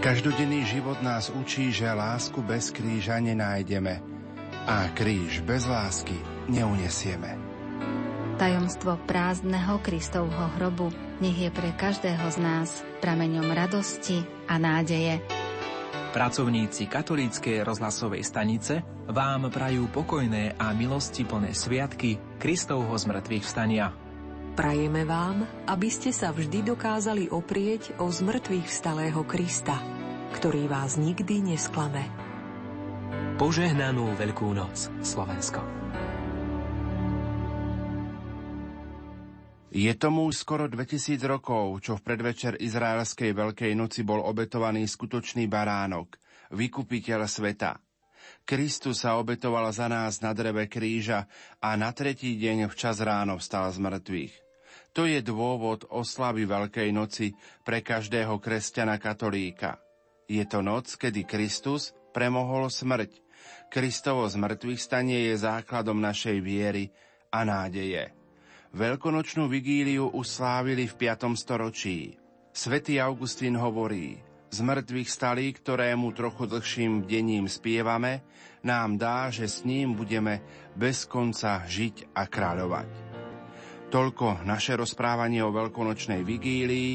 Každodenný 0.00 0.64
život 0.64 1.04
nás 1.04 1.28
učí, 1.28 1.68
že 1.76 1.84
lásku 1.84 2.40
bez 2.40 2.72
kríža 2.72 3.20
nenájdeme 3.20 4.00
a 4.64 4.88
kríž 4.96 5.44
bez 5.44 5.68
lásky 5.68 6.16
neunesieme. 6.48 7.36
Tajomstvo 8.40 8.96
prázdneho 9.04 9.76
Kristovho 9.84 10.48
hrobu 10.56 10.88
nech 11.20 11.36
je 11.36 11.52
pre 11.52 11.76
každého 11.76 12.24
z 12.32 12.38
nás 12.40 12.80
prameňom 13.04 13.52
radosti 13.52 14.24
a 14.48 14.56
nádeje. 14.56 15.39
Pracovníci 16.10 16.90
katolíckej 16.90 17.62
rozhlasovej 17.62 18.26
stanice 18.26 18.82
vám 19.06 19.46
prajú 19.46 19.86
pokojné 19.94 20.58
a 20.58 20.74
milosti 20.74 21.22
plné 21.22 21.54
sviatky 21.54 22.18
Kristovho 22.42 22.90
zmrtvých 22.98 23.46
vstania. 23.46 23.94
Prajeme 24.58 25.06
vám, 25.06 25.46
aby 25.70 25.86
ste 25.86 26.10
sa 26.10 26.34
vždy 26.34 26.66
dokázali 26.66 27.30
oprieť 27.30 27.94
o 28.02 28.10
zmrtvých 28.10 28.66
vstalého 28.66 29.22
Krista, 29.22 29.78
ktorý 30.34 30.66
vás 30.66 30.98
nikdy 30.98 31.54
nesklame. 31.54 32.10
Požehnanú 33.38 34.10
Veľkú 34.18 34.50
noc, 34.50 34.90
Slovensko. 35.06 35.79
Je 39.70 39.94
tomu 39.94 40.26
skoro 40.34 40.66
2000 40.66 41.22
rokov, 41.30 41.78
čo 41.86 41.94
v 41.94 42.02
predvečer 42.02 42.58
izraelskej 42.58 43.30
Veľkej 43.30 43.78
noci 43.78 44.02
bol 44.02 44.18
obetovaný 44.18 44.82
skutočný 44.82 45.46
baránok, 45.46 46.18
vykupiteľ 46.50 47.30
sveta. 47.30 47.78
Kristus 48.42 49.06
sa 49.06 49.14
obetoval 49.14 49.70
za 49.70 49.86
nás 49.86 50.18
na 50.26 50.34
dreve 50.34 50.66
kríža 50.66 51.30
a 51.62 51.78
na 51.78 51.94
tretí 51.94 52.34
deň 52.34 52.66
včas 52.66 52.98
ráno 52.98 53.38
vstal 53.38 53.70
z 53.70 53.78
mŕtvych. 53.78 54.34
To 54.98 55.06
je 55.06 55.22
dôvod 55.22 55.86
oslavy 55.86 56.50
Veľkej 56.50 56.90
noci 56.90 57.30
pre 57.62 57.78
každého 57.78 58.42
kresťana 58.42 58.98
katolíka. 58.98 59.78
Je 60.26 60.42
to 60.50 60.66
noc, 60.66 60.98
kedy 60.98 61.22
Kristus 61.22 61.94
premohol 62.10 62.74
smrť. 62.74 63.22
Kristovo 63.70 64.26
zmrtvých 64.26 64.82
stanie 64.82 65.30
je 65.30 65.38
základom 65.38 66.02
našej 66.02 66.42
viery 66.42 66.90
a 67.30 67.46
nádeje. 67.46 68.19
Veľkonočnú 68.70 69.50
vigíliu 69.50 70.14
uslávili 70.14 70.86
v 70.86 70.94
5. 70.94 71.34
storočí. 71.34 72.14
Svetý 72.54 73.02
Augustín 73.02 73.58
hovorí, 73.58 74.22
z 74.46 74.58
mŕtvych 74.62 75.10
stalí, 75.10 75.50
ktorému 75.50 76.14
trochu 76.14 76.46
dlhším 76.46 77.02
dením 77.02 77.50
spievame, 77.50 78.22
nám 78.62 78.94
dá, 78.94 79.26
že 79.34 79.50
s 79.50 79.66
ním 79.66 79.98
budeme 79.98 80.38
bez 80.78 81.02
konca 81.02 81.66
žiť 81.66 82.14
a 82.14 82.30
kráľovať. 82.30 82.90
Toľko 83.90 84.46
naše 84.46 84.78
rozprávanie 84.78 85.42
o 85.42 85.50
veľkonočnej 85.50 86.22
vigílii, 86.22 86.94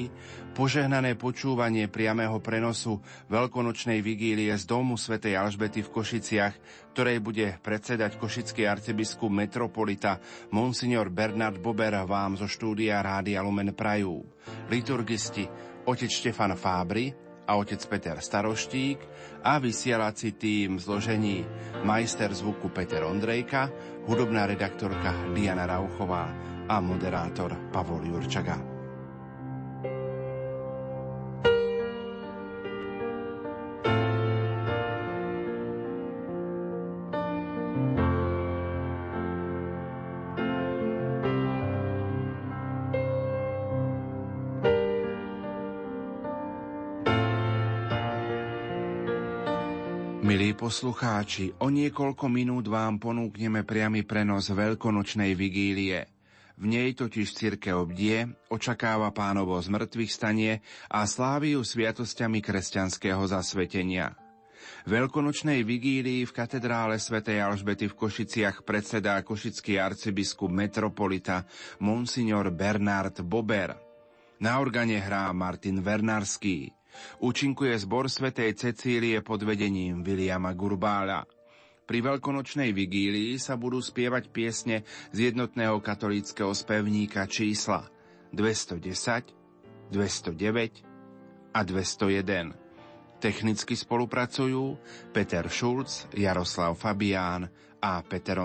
požehnané 0.56 1.20
počúvanie 1.20 1.92
priamého 1.92 2.40
prenosu 2.40 3.04
veľkonočnej 3.28 4.00
vigílie 4.00 4.56
z 4.56 4.64
domu 4.64 4.96
svätej 4.96 5.36
Alžbety 5.36 5.84
v 5.84 5.92
Košiciach, 5.92 6.54
ktorej 6.96 7.20
bude 7.20 7.60
predsedať 7.60 8.16
košický 8.16 8.64
arcibiskup 8.64 9.28
metropolita 9.28 10.24
Monsignor 10.56 11.12
Bernard 11.12 11.60
Bober 11.60 12.08
vám 12.08 12.40
zo 12.40 12.48
štúdia 12.48 13.04
Rádia 13.04 13.44
Lumen 13.44 13.76
Prajú. 13.76 14.24
Liturgisti 14.72 15.44
otec 15.84 16.08
Štefan 16.08 16.56
Fábry 16.56 17.12
a 17.46 17.60
otec 17.60 17.84
Peter 17.92 18.18
Staroštík 18.24 18.98
a 19.44 19.60
vysielací 19.60 20.40
tým 20.40 20.80
zložení 20.80 21.44
majster 21.84 22.32
zvuku 22.32 22.72
Peter 22.72 23.04
Ondrejka, 23.04 23.70
hudobná 24.08 24.48
redaktorka 24.48 25.36
Diana 25.36 25.68
Rauchová 25.68 26.32
a 26.66 26.80
moderátor 26.80 27.54
Pavol 27.76 28.08
Jurčaga. 28.08 28.75
Milí 50.36 50.52
poslucháči, 50.52 51.56
o 51.64 51.72
niekoľko 51.72 52.28
minút 52.28 52.68
vám 52.68 53.00
ponúkneme 53.00 53.64
priamy 53.64 54.04
prenos 54.04 54.52
veľkonočnej 54.52 55.32
vigílie. 55.32 56.12
V 56.60 56.64
nej 56.68 56.92
totiž 56.92 57.32
cirkev 57.32 57.88
bdie, 57.88 58.36
očakáva 58.52 59.16
pánovo 59.16 59.56
zmrtvých 59.56 60.12
stanie 60.12 60.60
a 60.92 61.08
sláviu 61.08 61.64
sviatosťami 61.64 62.44
kresťanského 62.44 63.24
zasvetenia. 63.24 64.12
Veľkonočnej 64.84 65.64
vigílii 65.64 66.28
v 66.28 66.36
katedrále 66.36 67.00
svätej 67.00 67.40
Alžbety 67.40 67.88
v 67.88 67.96
Košiciach 67.96 68.68
predsedá 68.68 69.24
košický 69.24 69.80
arcibiskup 69.80 70.52
metropolita 70.52 71.48
Monsignor 71.80 72.52
Bernard 72.52 73.24
Bober. 73.24 73.72
Na 74.44 74.60
organe 74.60 75.00
hrá 75.00 75.32
Martin 75.32 75.80
Vernarský. 75.80 76.75
Účinkuje 77.22 77.76
zbor 77.80 78.12
svätej 78.12 78.56
Cecílie 78.56 79.24
pod 79.26 79.44
vedením 79.44 80.04
Viliama 80.04 80.52
Gurbála. 80.56 81.24
Pri 81.86 82.02
veľkonočnej 82.02 82.74
vigílii 82.74 83.38
sa 83.38 83.54
budú 83.54 83.78
spievať 83.78 84.34
piesne 84.34 84.82
z 85.14 85.30
jednotného 85.30 85.78
katolíckého 85.86 86.50
spevníka 86.50 87.30
čísla 87.30 87.86
210, 88.34 89.94
209 89.94 91.54
a 91.54 91.60
201. 91.62 92.66
Technicky 93.22 93.74
spolupracujú 93.78 94.76
Peter 95.14 95.46
Šulc, 95.46 96.10
Jaroslav 96.18 96.76
Fabián 96.76 97.48
a 97.80 98.02
Peter 98.02 98.42